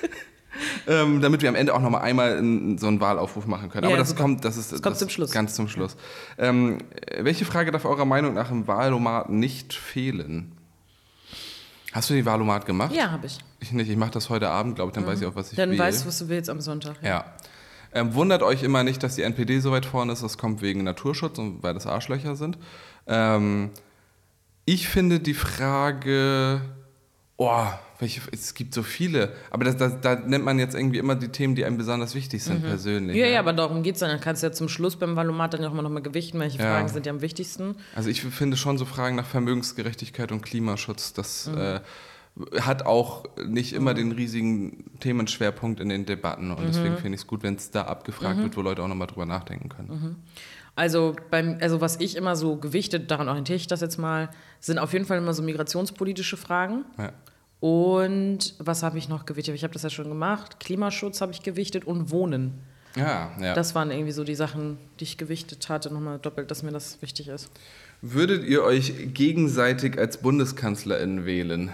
[0.87, 3.83] ähm, damit wir am Ende auch noch mal einmal in, so einen Wahlaufruf machen können.
[3.83, 4.23] Ja, Aber das super.
[4.23, 5.33] kommt, das ist Das kommt zum Schluss.
[5.33, 5.97] ganz zum Schluss.
[6.39, 10.53] Ähm, äh, welche Frage darf eurer Meinung nach im Wahlomat nicht fehlen?
[11.91, 12.95] Hast du den Wahlomat gemacht?
[12.95, 13.39] Ja, habe ich.
[13.59, 13.91] Ich nicht.
[13.91, 14.95] Ich mache das heute Abend, glaube ich.
[14.95, 15.79] Dann weiß ich auch, was ich Dann will.
[15.81, 16.95] weißt du, was du willst am Sonntag.
[17.03, 17.25] Ja.
[17.95, 20.23] Ähm, wundert euch immer nicht, dass die NPD so weit vorne ist.
[20.23, 22.59] Das kommt wegen Naturschutz und weil das Arschlöcher sind.
[23.07, 23.71] Ähm,
[24.65, 26.61] ich finde die Frage,
[27.37, 27.65] oh,
[28.01, 31.29] welche, es gibt so viele, aber das, das, da nennt man jetzt irgendwie immer die
[31.31, 33.17] Themen, die einem besonders wichtig sind persönlich.
[33.17, 33.33] Ja, ne?
[33.33, 34.11] ja, aber darum geht es dann.
[34.11, 36.59] Dann kannst du ja zum Schluss beim Valomat dann ja auch mal nochmal gewichten, welche
[36.59, 36.65] Ja.
[36.65, 37.75] Fragen sind dir am wichtigsten.
[37.97, 41.59] Also ich finde schon so Fragen nach Vermögensgerechtigkeit und Klimaschutz, das Mhm.
[41.59, 41.81] äh,
[42.61, 46.51] hat auch nicht immer den riesigen Themenschwerpunkt in den Debatten.
[46.51, 46.99] Und deswegen Mhm.
[46.99, 49.69] finde ich es gut, wenn es da abgefragt wird, wo Leute auch nochmal drüber nachdenken
[49.69, 50.17] können.
[50.77, 54.29] Also, beim, also was ich immer so gewichtet, daran orientiere ich das jetzt mal,
[54.61, 56.85] sind auf jeden Fall immer so migrationspolitische Fragen.
[56.97, 57.13] Ja.
[57.61, 59.57] Und was habe ich noch gewichtet?
[59.57, 60.61] Ich habe das ja schon gemacht.
[60.61, 62.55] Klimaschutz habe ich gewichtet und Wohnen.
[62.95, 63.55] Ja, ja.
[63.55, 65.93] Das waren irgendwie so die Sachen, die ich gewichtet hatte.
[65.93, 67.51] Nochmal doppelt, dass mir das wichtig ist.
[68.01, 71.71] Würdet ihr euch gegenseitig als BundeskanzlerInnen wählen?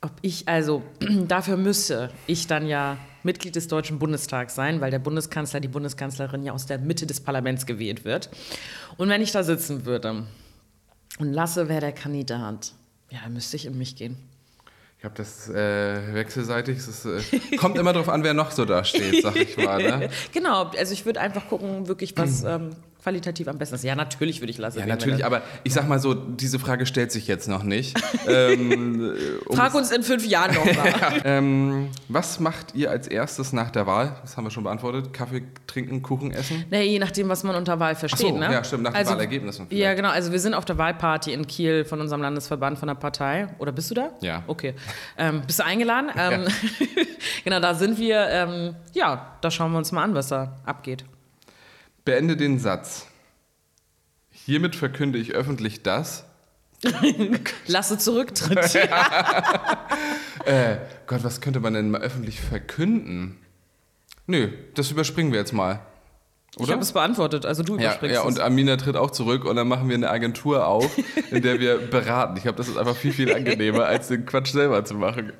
[0.00, 0.82] Ob ich, also
[1.28, 6.44] dafür müsste ich dann ja Mitglied des Deutschen Bundestags sein, weil der Bundeskanzler, die Bundeskanzlerin
[6.44, 8.30] ja aus der Mitte des Parlaments gewählt wird.
[8.96, 10.24] Und wenn ich da sitzen würde
[11.18, 12.72] und Lasse wäre der Kandidat,
[13.10, 14.16] ja, dann müsste ich in mich gehen.
[14.98, 16.78] Ich glaube, das äh, wechselseitig.
[16.78, 19.80] Es äh, kommt immer darauf an, wer noch so da steht, sag ich mal.
[19.80, 20.10] Ne?
[20.32, 22.70] Genau, also ich würde einfach gucken, wirklich was ähm,
[23.02, 23.84] qualitativ am besten ist.
[23.84, 26.58] Ja, natürlich würde ich Lasse Ja, wählen, natürlich, er- aber ich sag mal so, diese
[26.58, 27.96] Frage stellt sich jetzt noch nicht.
[28.28, 29.14] ähm,
[29.46, 30.94] um Frag uns in fünf Jahren nochmal.
[31.24, 34.16] ähm, was macht ihr als erstes nach der Wahl?
[34.22, 35.12] Das haben wir schon beantwortet.
[35.12, 36.64] Kaffee trinken, Kuchen essen?
[36.70, 38.28] naja, je nachdem, was man unter Wahl versteht.
[38.28, 38.52] so, ne?
[38.52, 39.82] ja, stimmt, nach den Wahlergebnissen vielleicht.
[39.82, 40.10] Ja, genau.
[40.10, 43.48] Also wir sind auf der Wahlparty in Kiel von unserem Landesverband, von der Partei.
[43.58, 44.10] Oder bist du da?
[44.20, 44.42] Ja.
[44.46, 44.74] Okay.
[45.16, 46.10] Ähm, bist du eingeladen?
[46.18, 46.46] Ähm,
[47.44, 48.26] genau, da sind wir.
[48.28, 51.04] Ähm, ja, da schauen wir uns mal an, was da abgeht.
[52.08, 53.06] Beende den Satz.
[54.30, 56.24] Hiermit verkünde ich öffentlich das.
[57.66, 58.74] Lasse zurücktritt.
[60.46, 63.36] äh, Gott, was könnte man denn mal öffentlich verkünden?
[64.26, 65.80] Nö, das überspringen wir jetzt mal.
[66.56, 66.64] Oder?
[66.64, 69.56] Ich habe es beantwortet, also du überspringst ja, ja, und Amina tritt auch zurück und
[69.56, 70.90] dann machen wir eine Agentur auf,
[71.30, 72.38] in der wir beraten.
[72.38, 75.34] Ich glaube, das ist einfach viel, viel angenehmer, als den Quatsch selber zu machen.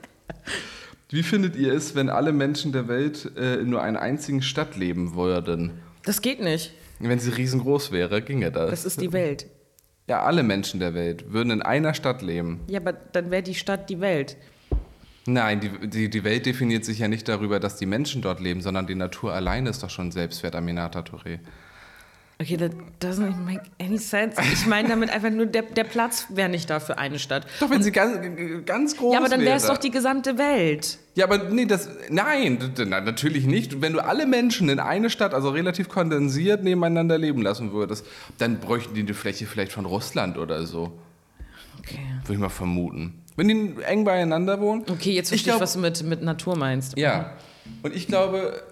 [1.09, 4.77] Wie findet ihr es, wenn alle Menschen der Welt äh, in nur einer einzigen Stadt
[4.77, 5.81] leben würden?
[6.05, 6.73] Das geht nicht.
[6.99, 8.71] Wenn sie riesengroß wäre, ginge das.
[8.71, 9.47] Das ist die Welt.
[10.09, 12.61] Ja, alle Menschen der Welt würden in einer Stadt leben.
[12.69, 14.37] Ja, aber dann wäre die Stadt die Welt.
[15.27, 18.63] Nein, die, die, die Welt definiert sich ja nicht darüber, dass die Menschen dort leben,
[18.63, 21.41] sondern die Natur alleine ist doch schon Selbstwert, Aminata Touré.
[22.40, 22.70] Okay, that
[23.01, 24.40] doesn't make any sense.
[24.53, 27.44] Ich meine damit einfach nur, der, der Platz wäre nicht da für eine Stadt.
[27.59, 29.12] Doch, wenn sie ganz, ganz groß wäre.
[29.14, 30.98] Ja, aber dann wäre es doch die gesamte Welt.
[31.16, 33.81] Ja, aber nee, das, nein, natürlich nicht.
[33.81, 38.07] Wenn du alle Menschen in eine Stadt, also relativ kondensiert nebeneinander leben lassen würdest,
[38.38, 40.92] dann bräuchten die eine Fläche vielleicht von Russland oder so.
[41.81, 41.98] Okay.
[42.22, 43.20] Würde ich mal vermuten.
[43.35, 44.85] Wenn die eng beieinander wohnen.
[44.88, 46.96] Okay, jetzt verstehe ich, glaub, was du mit, mit Natur meinst.
[46.96, 47.33] Ja.
[47.83, 48.62] Und ich glaube,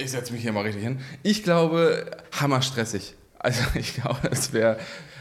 [0.00, 1.00] ich setze mich hier mal richtig hin.
[1.22, 3.14] Ich glaube, hammerstressig.
[3.38, 4.78] Also ich glaube, es wäre.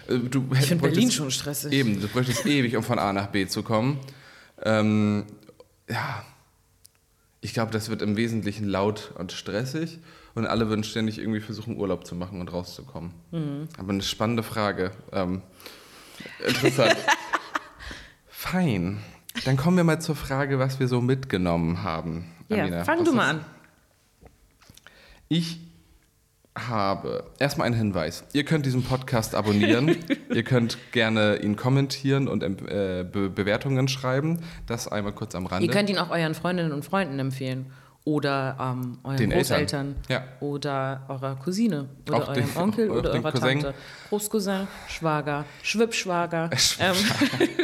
[0.08, 0.16] Äh,
[0.60, 1.72] ich finde Berlin schon stressig.
[1.72, 4.00] Eben, du bräuchtest ewig, um von A nach B zu kommen.
[4.64, 5.26] Ähm,
[5.90, 6.24] ja,
[7.42, 10.00] ich glaube, das wird im Wesentlichen laut und stressig
[10.36, 13.12] und alle würden ständig irgendwie versuchen, Urlaub zu machen und rauszukommen.
[13.32, 13.70] Mhm.
[13.78, 14.92] Aber eine spannende Frage.
[15.12, 15.42] Ähm,
[16.46, 16.98] interessant.
[18.28, 19.00] Fein.
[19.46, 22.26] Dann kommen wir mal zur Frage, was wir so mitgenommen haben.
[22.50, 22.84] Ja, Amina.
[22.84, 23.46] fang was du mal an.
[25.32, 25.60] Ich
[26.58, 28.24] habe erstmal einen Hinweis.
[28.34, 29.96] Ihr könnt diesen Podcast abonnieren.
[30.34, 34.40] Ihr könnt gerne ihn kommentieren und äh, Be Bewertungen schreiben.
[34.66, 35.68] Das einmal kurz am Rande.
[35.68, 37.72] Ihr könnt ihn auch euren Freundinnen und Freunden empfehlen.
[38.06, 39.96] Oder ähm, euren den Großeltern.
[40.08, 40.24] Ja.
[40.40, 41.90] Oder eurer Cousine.
[42.08, 43.60] Oder auch eurem den, Onkel oder eurer Cousin.
[43.60, 43.74] Tante.
[44.10, 46.50] Großcousin, Schwager, Schwippschwager.
[46.58, 47.40] Schwippschwager.
[47.40, 47.60] Ähm.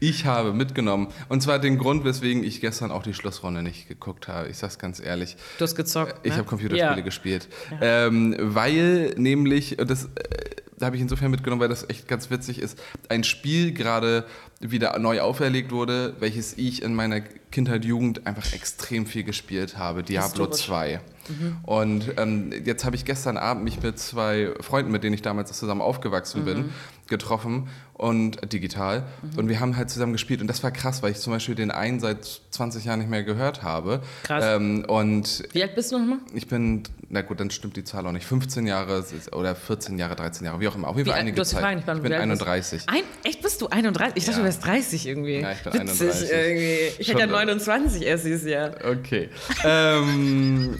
[0.00, 1.08] Ich habe mitgenommen.
[1.28, 4.48] Und zwar den Grund, weswegen ich gestern auch die Schlussrunde nicht geguckt habe.
[4.48, 5.36] Ich sag's ganz ehrlich.
[5.58, 6.20] Du hast gezockt.
[6.22, 6.38] Ich ne?
[6.38, 7.04] habe Computerspiele ja.
[7.04, 7.48] gespielt.
[7.70, 8.06] Ja.
[8.06, 12.78] Ähm, weil nämlich, das äh, habe ich insofern mitgenommen, weil das echt ganz witzig ist,
[13.08, 14.26] ein Spiel gerade
[14.60, 20.02] wieder neu auferlegt wurde, welches ich in meiner Kindheit, Jugend einfach extrem viel gespielt habe.
[20.02, 21.00] Diablo 2.
[21.28, 21.56] Mhm.
[21.62, 25.52] Und ähm, jetzt habe ich gestern Abend mich mit zwei Freunden, mit denen ich damals
[25.52, 26.44] zusammen aufgewachsen mhm.
[26.44, 26.64] bin,
[27.08, 29.04] getroffen und digital.
[29.22, 29.38] Mhm.
[29.38, 30.40] Und wir haben halt zusammen gespielt.
[30.40, 33.22] Und das war krass, weil ich zum Beispiel den einen seit 20 Jahren nicht mehr
[33.24, 34.02] gehört habe.
[34.24, 34.44] Krass.
[34.46, 36.18] Ähm, und Wie alt bist du nochmal?
[36.34, 38.26] Ich bin, na gut, dann stimmt die Zahl auch nicht.
[38.26, 40.88] 15 Jahre oder 14 Jahre, 13 Jahre, wie auch immer.
[40.88, 41.60] Auf jeden Fall einige du hast Zeit.
[41.60, 42.82] Fragen, ich, ich bin 31.
[42.86, 44.16] Ein, echt, bist du 31?
[44.16, 44.38] Ich dachte, ja.
[44.38, 45.40] du wärst 30 irgendwie.
[45.40, 46.30] Ja, ich bin Witzig 31.
[46.30, 46.78] Irgendwie.
[46.98, 48.72] Ich hätte ja 29 erst dieses Jahr.
[48.84, 49.30] Okay.
[49.64, 50.76] ähm,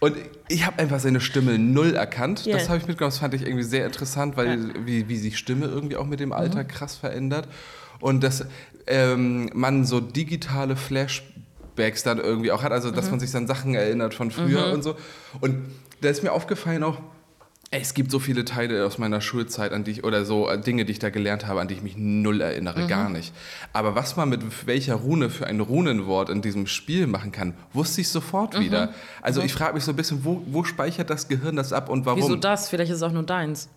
[0.00, 0.16] und
[0.48, 2.46] ich habe einfach seine Stimme null erkannt.
[2.46, 2.56] Yeah.
[2.56, 3.12] Das habe ich mitgenommen.
[3.12, 4.86] Das fand ich irgendwie sehr interessant, weil ja.
[4.86, 6.68] wie, wie sich Stimme irgendwie auch mit dem Alter mhm.
[6.68, 7.48] krass verändert.
[8.00, 8.46] Und dass
[8.86, 12.72] ähm, man so digitale Flashbacks dann irgendwie auch hat.
[12.72, 13.10] Also, dass mhm.
[13.12, 14.74] man sich an Sachen erinnert von früher mhm.
[14.74, 14.96] und so.
[15.40, 15.56] Und
[16.00, 16.98] da ist mir aufgefallen auch,
[17.72, 20.84] es gibt so viele Teile aus meiner Schulzeit, an die ich, oder so äh, Dinge,
[20.84, 22.88] die ich da gelernt habe, an die ich mich null erinnere, mhm.
[22.88, 23.32] gar nicht.
[23.72, 28.00] Aber was man mit welcher Rune für ein Runenwort in diesem Spiel machen kann, wusste
[28.00, 28.60] ich sofort mhm.
[28.60, 28.94] wieder.
[29.22, 29.46] Also mhm.
[29.46, 32.20] ich frage mich so ein bisschen, wo, wo speichert das Gehirn das ab und warum?
[32.20, 32.68] Wieso das?
[32.68, 33.68] Vielleicht ist es auch nur deins.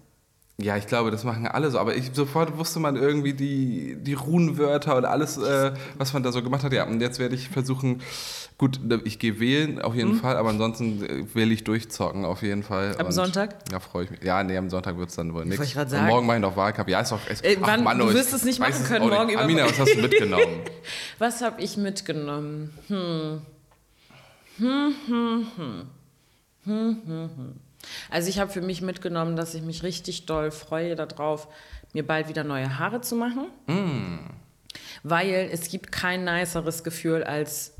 [0.58, 1.80] Ja, ich glaube, das machen alle so.
[1.80, 6.32] Aber ich, sofort wusste man irgendwie die, die Runenwörter und alles, äh, was man da
[6.32, 6.74] so gemacht hat.
[6.74, 8.02] Ja, und jetzt werde ich versuchen,
[8.64, 10.20] gut, ich gehe wählen auf jeden mhm.
[10.20, 12.96] Fall, aber ansonsten äh, will ich durchzocken auf jeden Fall.
[12.98, 13.56] Am und, Sonntag?
[13.72, 14.24] Ja, freue ich mich.
[14.24, 15.76] Ja, nee, am Sonntag wird es dann wohl nichts.
[15.76, 16.90] Morgen mache ich noch Wahlkampf.
[16.90, 17.28] Ja, ist doch.
[17.28, 19.42] Ist, äh, wann, Mann, du wirst es nicht machen können morgen über.
[19.42, 20.62] Amina, was hast du mitgenommen?
[21.20, 22.74] was habe ich mitgenommen?
[22.88, 23.42] Hm.
[24.58, 25.82] Hm, hm, hm.
[26.66, 27.54] Hm, hm, hm.
[28.10, 31.50] Also ich habe für mich mitgenommen, dass ich mich richtig doll freue darauf,
[31.92, 33.48] mir bald wieder neue Haare zu machen.
[33.68, 34.20] Mm.
[35.04, 37.73] Weil es gibt kein niceres Gefühl, als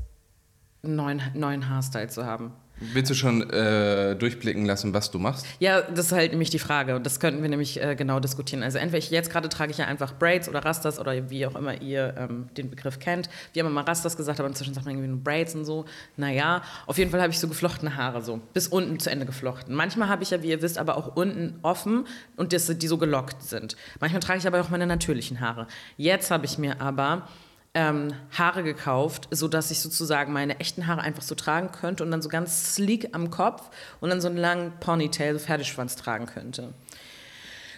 [0.84, 2.52] einen neuen, neuen Haarstyle zu haben.
[2.92, 5.46] Willst du schon äh, durchblicken lassen, was du machst?
[5.60, 8.64] Ja, das ist halt nämlich die Frage und das könnten wir nämlich äh, genau diskutieren.
[8.64, 11.54] Also entweder ich, jetzt gerade trage ich ja einfach Braids oder Rastas oder wie auch
[11.54, 13.30] immer ihr ähm, den Begriff kennt.
[13.52, 15.84] Wir haben immer Rastas gesagt, aber inzwischen sagt man irgendwie nur Braids und so.
[16.16, 19.72] Naja, auf jeden Fall habe ich so geflochtene Haare so, bis unten zu Ende geflochten.
[19.72, 22.98] Manchmal habe ich ja, wie ihr wisst, aber auch unten offen und das, die so
[22.98, 23.76] gelockt sind.
[24.00, 25.68] Manchmal trage ich aber auch meine natürlichen Haare.
[25.96, 27.28] Jetzt habe ich mir aber
[27.74, 32.22] ähm, Haare gekauft, sodass ich sozusagen meine echten Haare einfach so tragen könnte und dann
[32.22, 33.68] so ganz sleek am Kopf
[34.00, 36.72] und dann so einen langen Ponytail, so Pferdeschwanz tragen könnte.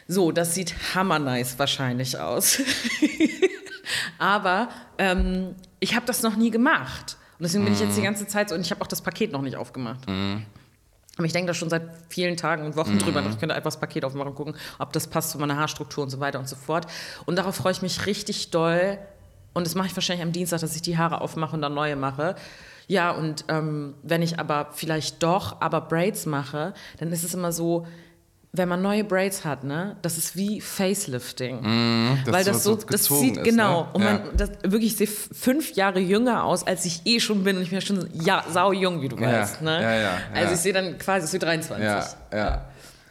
[0.07, 2.61] So, das sieht hammer nice wahrscheinlich aus.
[4.19, 7.17] Aber ähm, ich habe das noch nie gemacht.
[7.39, 8.07] Und deswegen bin ich jetzt die mhm.
[8.07, 10.09] ganze Zeit so und ich habe auch das Paket noch nicht aufgemacht.
[10.09, 10.45] Mhm.
[11.17, 12.99] Aber ich denke da schon seit vielen Tagen und Wochen Mhm.
[12.99, 13.23] drüber.
[13.29, 16.11] Ich könnte einfach das Paket aufmachen und gucken, ob das passt zu meiner Haarstruktur und
[16.11, 16.87] so weiter und so fort.
[17.25, 18.99] Und darauf freue ich mich richtig doll.
[19.57, 21.97] Und das mache ich wahrscheinlich am Dienstag, dass ich die Haare aufmache und dann neue
[21.97, 22.35] mache.
[22.89, 27.51] Ja, und ähm, wenn ich aber vielleicht doch aber Braids mache, dann ist es immer
[27.53, 27.87] so,
[28.53, 32.19] wenn man neue Braids hat, ne, das ist wie Facelifting.
[32.25, 33.83] Das Weil das so, das sieht, ist, genau.
[33.85, 33.89] Ne?
[33.95, 34.13] Und ja.
[34.13, 37.57] man, das, wirklich, ich sehe fünf Jahre jünger aus, als ich eh schon bin.
[37.57, 39.63] Und ich bin ja schon ja, sau jung, wie du Ja, weißt.
[39.63, 39.83] Ne?
[39.83, 41.83] ja, ja, Also ich sehe dann quasi so 23.
[41.85, 42.65] ja, ja.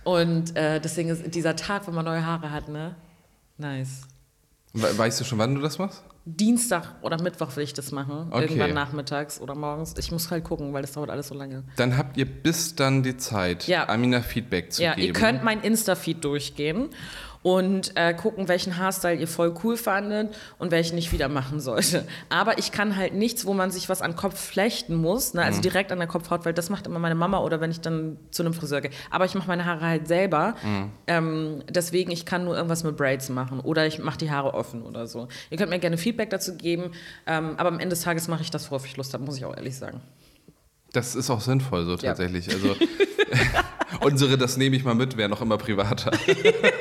[0.04, 2.96] Und äh, deswegen ist dieser Tag, wenn man neue Haare hat, ne?
[3.58, 4.02] Nice.
[4.74, 6.04] We- Weißt du schon, wann du das machst?
[6.28, 8.30] Dienstag oder Mittwoch will ich das machen.
[8.32, 8.42] Okay.
[8.46, 9.94] Irgendwann nachmittags oder morgens.
[10.00, 11.64] Ich muss halt gucken, weil das dauert alles so lange.
[11.76, 13.88] Dann habt ihr bis dann die Zeit, Ja.
[13.90, 15.06] Amina Feedback zu Ja, geben.
[15.08, 16.90] ihr könnt mein Insta-Feed durchgehen
[17.46, 22.08] und äh, gucken, welchen Haarstyle ihr voll cool fandet und welchen ich wieder machen sollte.
[22.28, 25.42] Aber ich kann halt nichts, wo man sich was an den Kopf flechten muss, ne?
[25.42, 25.46] Mhm.
[25.46, 28.18] also direkt an der Kopfhaut, weil das macht immer meine Mama oder wenn ich dann
[28.32, 28.90] zu einem Friseur gehe.
[29.12, 30.56] Aber ich mache meine Haare halt selber.
[30.64, 30.92] Mhm.
[31.06, 34.82] Ähm, deswegen, ich kann nur irgendwas mit Braids machen oder ich mache die Haare offen
[34.82, 35.28] oder so.
[35.52, 36.94] Ihr könnt mir gerne Feedback dazu geben,
[37.28, 39.46] ähm, aber am Ende des Tages mache ich das, worauf ich Lust habe, muss ich
[39.46, 40.02] auch ehrlich sagen.
[40.94, 41.98] Das ist auch sinnvoll so Ja.
[42.16, 42.50] tatsächlich.
[42.52, 42.76] Also
[44.02, 46.10] unsere, das nehme ich mal mit, wäre noch immer privater.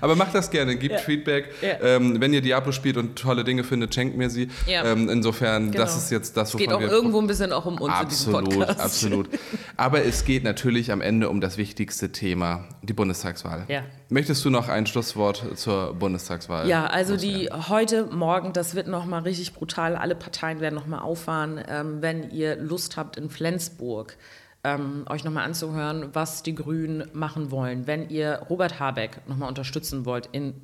[0.00, 0.98] Aber macht das gerne, gebt Ja.
[1.00, 1.50] Feedback.
[1.62, 1.80] Ja.
[1.82, 4.48] Ähm, wenn ihr Diablo spielt und tolle Dinge findet, schenkt mir sie.
[4.66, 4.84] Ja.
[4.84, 5.96] Ähm, insofern, das Genau.
[6.04, 8.08] ist jetzt das, Es wovon geht auch wir irgendwo ein bisschen auch um uns in
[8.08, 8.80] diesem Absolut, Podcast.
[8.80, 9.28] absolut.
[9.76, 13.64] Aber es geht natürlich am Ende um das wichtigste Thema, die Bundestagswahl.
[13.68, 13.82] Ja.
[14.08, 16.68] Möchtest du noch ein Schlusswort zur Bundestagswahl?
[16.68, 19.94] Ja, also die heute, morgen, das wird noch mal richtig brutal.
[19.96, 24.16] Alle Parteien werden noch mal auffahren, ähm, wenn ihr Lust habt in Flensburg.
[24.62, 27.86] Ähm, euch nochmal anzuhören, was die Grünen machen wollen.
[27.86, 30.54] Wenn ihr Robert Habeck nochmal unterstützen wollt in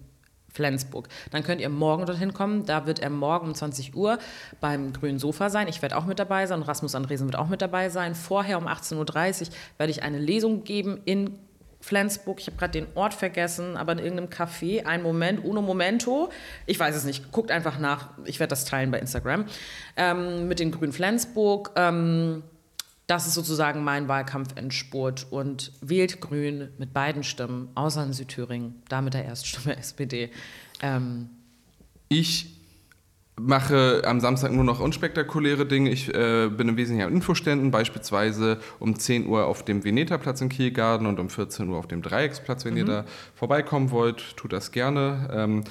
[0.52, 2.66] Flensburg, dann könnt ihr morgen dorthin kommen.
[2.66, 4.18] Da wird er morgen um 20 Uhr
[4.60, 5.66] beim Grünen Sofa sein.
[5.68, 8.14] Ich werde auch mit dabei sein und Rasmus Andresen wird auch mit dabei sein.
[8.14, 9.46] Vorher um 18.30 Uhr
[9.78, 11.38] werde ich eine Lesung geben in
[11.80, 16.30] Flensburg, ich habe gerade den Ort vergessen, aber in irgendeinem Café, ein Moment, uno momento,
[16.66, 19.44] ich weiß es nicht, guckt einfach nach, ich werde das teilen bei Instagram,
[19.96, 21.70] ähm, mit den Grünen Flensburg.
[21.76, 22.42] Ähm,
[23.06, 29.00] das ist sozusagen mein Wahlkampfendspurt und wählt Grün mit beiden Stimmen, außer in Südthüringen, da
[29.00, 30.30] mit der Erststimme SPD.
[30.82, 31.30] Ähm,
[32.08, 32.56] Ich
[33.38, 35.90] mache am Samstag nur noch unspektakuläre Dinge.
[35.90, 40.48] Ich äh, bin im Wesentlichen an Infoständen, beispielsweise um 10 Uhr auf dem Veneta-Platz in
[40.48, 42.64] Kielgarten und um 14 Uhr auf dem Dreiecksplatz.
[42.64, 45.28] Wenn ihr da vorbeikommen wollt, tut das gerne.
[45.32, 45.64] Ähm,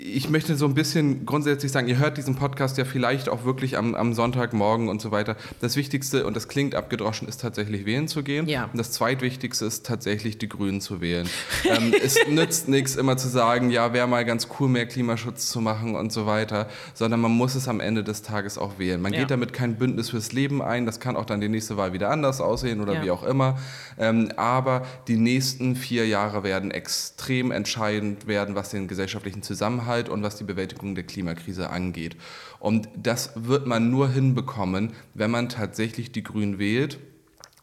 [0.00, 3.76] ich möchte so ein bisschen grundsätzlich sagen, ihr hört diesen Podcast ja vielleicht auch wirklich
[3.76, 5.34] am, am Sonntagmorgen und so weiter.
[5.60, 8.46] Das Wichtigste, und das klingt abgedroschen, ist tatsächlich wählen zu gehen.
[8.46, 8.66] Ja.
[8.66, 11.28] Und das Zweitwichtigste ist tatsächlich die Grünen zu wählen.
[11.64, 15.60] ähm, es nützt nichts immer zu sagen, ja, wäre mal ganz cool, mehr Klimaschutz zu
[15.60, 19.00] machen und so weiter, sondern man muss es am Ende des Tages auch wählen.
[19.02, 19.20] Man Ja.
[19.20, 22.10] geht damit kein Bündnis fürs Leben ein, das kann auch dann die nächste Wahl wieder
[22.10, 23.04] anders aussehen oder Ja.
[23.04, 23.58] wie auch immer.
[23.98, 29.42] Ähm, aber die nächsten vier Jahre werden extrem entscheidend werden, was den gesellschaftlichen
[29.88, 32.16] Zusammenhalt und was die Bewältigung der Klimakrise angeht.
[32.60, 36.98] Und das wird man nur hinbekommen, wenn man tatsächlich die Grünen wählt.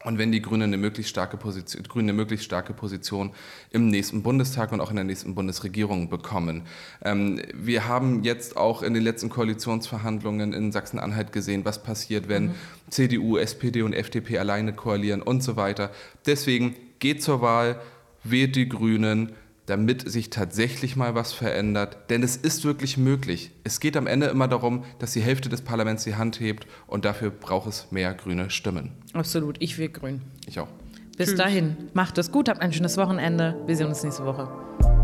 [0.04, 3.32] Und wenn die Grünen eine möglichst starke Position, Grüne eine möglichst starke Position
[3.70, 6.62] im nächsten Bundestag und auch in der nächsten Bundesregierung bekommen.
[7.02, 12.54] Ähm, wir haben jetzt auch in den letzten Koalitionsverhandlungen in Sachsen-Anhalt gesehen, was passiert, wenn
[12.88, 15.90] CDU, SPD und FDP alleine koalieren und so weiter.
[16.24, 17.80] Deswegen geht zur Wahl,
[18.22, 19.32] wählt die Grünen,
[19.66, 21.98] damit sich tatsächlich mal was verändert.
[22.08, 23.50] Denn es ist wirklich möglich.
[23.64, 27.04] Es geht am Ende immer darum, dass die Hälfte des Parlaments die Hand hebt und
[27.04, 28.92] dafür braucht es mehr grüne Stimmen.
[29.12, 30.22] absolut, ich will Grün.
[30.46, 30.68] Ich auch.
[31.16, 33.56] Bis dahin, macht es gut, habt ein schönes Wochenende.
[33.66, 34.95] Wir sehen uns nächste Woche.